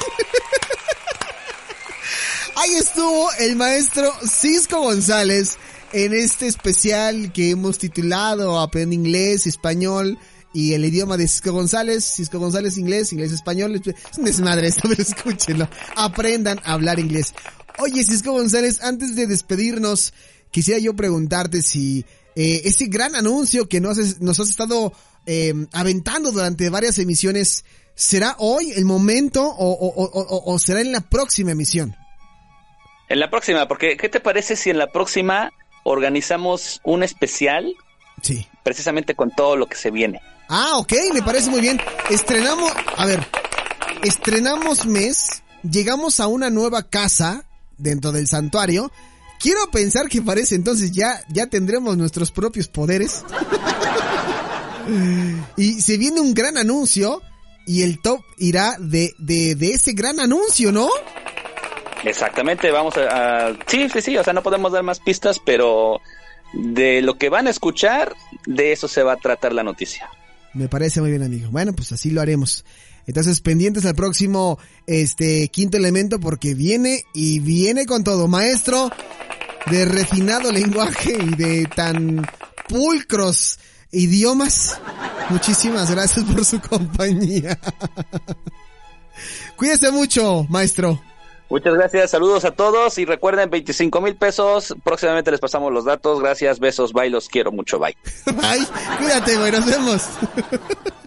Ahí 2.56 2.74
estuvo 2.74 3.30
el 3.38 3.56
maestro 3.56 4.12
Cisco 4.26 4.80
González 4.80 5.56
en 5.92 6.12
este 6.12 6.46
especial 6.46 7.32
que 7.32 7.50
hemos 7.50 7.78
titulado 7.78 8.60
Aprende 8.60 8.94
Inglés, 8.94 9.46
Español 9.46 10.18
y 10.52 10.72
el 10.74 10.84
idioma 10.84 11.16
de 11.16 11.28
Cisco 11.28 11.52
González. 11.52 12.04
Cisco 12.04 12.38
González 12.38 12.76
inglés, 12.78 13.12
inglés 13.12 13.32
español. 13.32 13.74
Es 13.84 14.18
un 14.18 14.24
desmadre 14.24 14.68
esto, 14.68 14.82
pero 14.88 15.02
escúchenlo. 15.02 15.68
Aprendan 15.96 16.60
a 16.64 16.72
hablar 16.72 16.98
inglés. 16.98 17.34
Oye, 17.78 18.02
Cisco 18.04 18.32
González, 18.32 18.82
antes 18.82 19.14
de 19.16 19.26
despedirnos, 19.26 20.12
quisiera 20.50 20.78
yo 20.80 20.94
preguntarte 20.94 21.62
si 21.62 22.04
eh, 22.36 22.62
ese 22.64 22.86
gran 22.86 23.14
anuncio 23.14 23.68
que 23.68 23.80
nos, 23.80 23.98
has- 23.98 24.20
nos 24.20 24.38
has 24.40 24.50
estado 24.50 24.92
eh, 25.26 25.54
aventando 25.72 26.30
durante 26.32 26.68
varias 26.70 26.98
emisiones, 26.98 27.64
¿será 27.94 28.34
hoy 28.38 28.72
el 28.72 28.84
momento 28.84 29.44
o, 29.46 29.70
o- 29.72 30.04
o- 30.04 30.20
o- 30.20 30.52
o 30.54 30.58
será 30.58 30.80
en 30.80 30.92
la 30.92 31.00
próxima 31.00 31.52
emisión? 31.52 31.94
En 33.08 33.18
la 33.18 33.30
próxima, 33.30 33.66
porque 33.66 33.96
¿qué 33.96 34.08
te 34.08 34.20
parece 34.20 34.56
si 34.56 34.70
en 34.70 34.78
la 34.78 34.90
próxima 34.92 35.50
organizamos 35.84 36.80
un 36.84 37.02
especial 37.02 37.72
Sí. 38.22 38.46
precisamente 38.62 39.14
con 39.14 39.30
todo 39.30 39.56
lo 39.56 39.66
que 39.66 39.76
se 39.76 39.90
viene? 39.90 40.20
Ah, 40.52 40.78
ok, 40.78 40.92
me 41.14 41.22
parece 41.22 41.48
muy 41.48 41.60
bien. 41.60 41.80
Estrenamos, 42.10 42.72
a 42.96 43.06
ver, 43.06 43.24
estrenamos 44.02 44.84
mes, 44.84 45.42
llegamos 45.62 46.18
a 46.18 46.26
una 46.26 46.50
nueva 46.50 46.82
casa 46.82 47.44
dentro 47.78 48.10
del 48.10 48.26
santuario. 48.26 48.90
Quiero 49.38 49.70
pensar 49.70 50.08
que 50.08 50.20
parece 50.22 50.56
entonces 50.56 50.90
ya, 50.92 51.20
ya 51.28 51.46
tendremos 51.46 51.96
nuestros 51.96 52.30
propios 52.32 52.66
poderes. 52.68 53.24
y 55.56 55.80
se 55.80 55.96
viene 55.96 56.20
un 56.20 56.34
gran 56.34 56.58
anuncio 56.58 57.22
y 57.66 57.82
el 57.82 58.00
top 58.02 58.20
irá 58.38 58.74
de, 58.80 59.14
de, 59.18 59.54
de 59.54 59.72
ese 59.74 59.92
gran 59.92 60.18
anuncio, 60.18 60.72
¿no? 60.72 60.88
Exactamente, 62.04 62.70
vamos 62.70 62.96
a, 62.96 63.48
a- 63.50 63.56
Sí, 63.66 63.88
sí, 63.88 64.00
sí, 64.02 64.16
o 64.16 64.24
sea, 64.24 64.32
no 64.32 64.42
podemos 64.42 64.72
dar 64.72 64.82
más 64.82 64.98
pistas, 64.98 65.38
pero 65.38 66.00
de 66.52 67.02
lo 67.02 67.16
que 67.18 67.28
van 67.28 67.46
a 67.46 67.50
escuchar, 67.50 68.14
de 68.46 68.72
eso 68.72 68.88
se 68.88 69.02
va 69.04 69.12
a 69.12 69.16
tratar 69.16 69.52
la 69.52 69.62
noticia. 69.62 70.10
Me 70.54 70.68
parece 70.68 71.00
muy 71.00 71.10
bien, 71.10 71.22
amigo. 71.22 71.48
Bueno, 71.50 71.72
pues 71.72 71.92
así 71.92 72.10
lo 72.10 72.20
haremos. 72.20 72.64
Entonces, 73.06 73.40
pendientes 73.40 73.86
al 73.86 73.94
próximo, 73.94 74.58
este, 74.86 75.48
quinto 75.48 75.76
elemento, 75.76 76.20
porque 76.20 76.54
viene 76.54 77.04
y 77.14 77.40
viene 77.40 77.86
con 77.86 78.04
todo. 78.04 78.28
Maestro 78.28 78.90
de 79.70 79.84
refinado 79.84 80.50
lenguaje 80.52 81.16
y 81.20 81.34
de 81.34 81.66
tan 81.66 82.26
pulcros 82.68 83.58
idiomas. 83.92 84.78
Muchísimas 85.30 85.90
gracias 85.90 86.24
por 86.24 86.44
su 86.44 86.60
compañía. 86.60 87.58
Cuídese 89.56 89.90
mucho, 89.90 90.46
maestro. 90.48 91.00
Muchas 91.50 91.74
gracias, 91.74 92.12
saludos 92.12 92.44
a 92.44 92.52
todos 92.52 92.96
y 92.98 93.04
recuerden 93.04 93.50
25 93.50 94.00
mil 94.00 94.16
pesos, 94.16 94.74
próximamente 94.84 95.32
les 95.32 95.40
pasamos 95.40 95.72
los 95.72 95.84
datos, 95.84 96.20
gracias, 96.20 96.60
besos, 96.60 96.92
bye, 96.92 97.10
los 97.10 97.28
quiero 97.28 97.50
mucho, 97.50 97.78
bye. 97.78 97.96
Bye. 98.26 98.66
Cuídate, 98.98 99.36
güey. 99.36 99.50
Nos 99.50 99.66
vemos. 99.66 100.08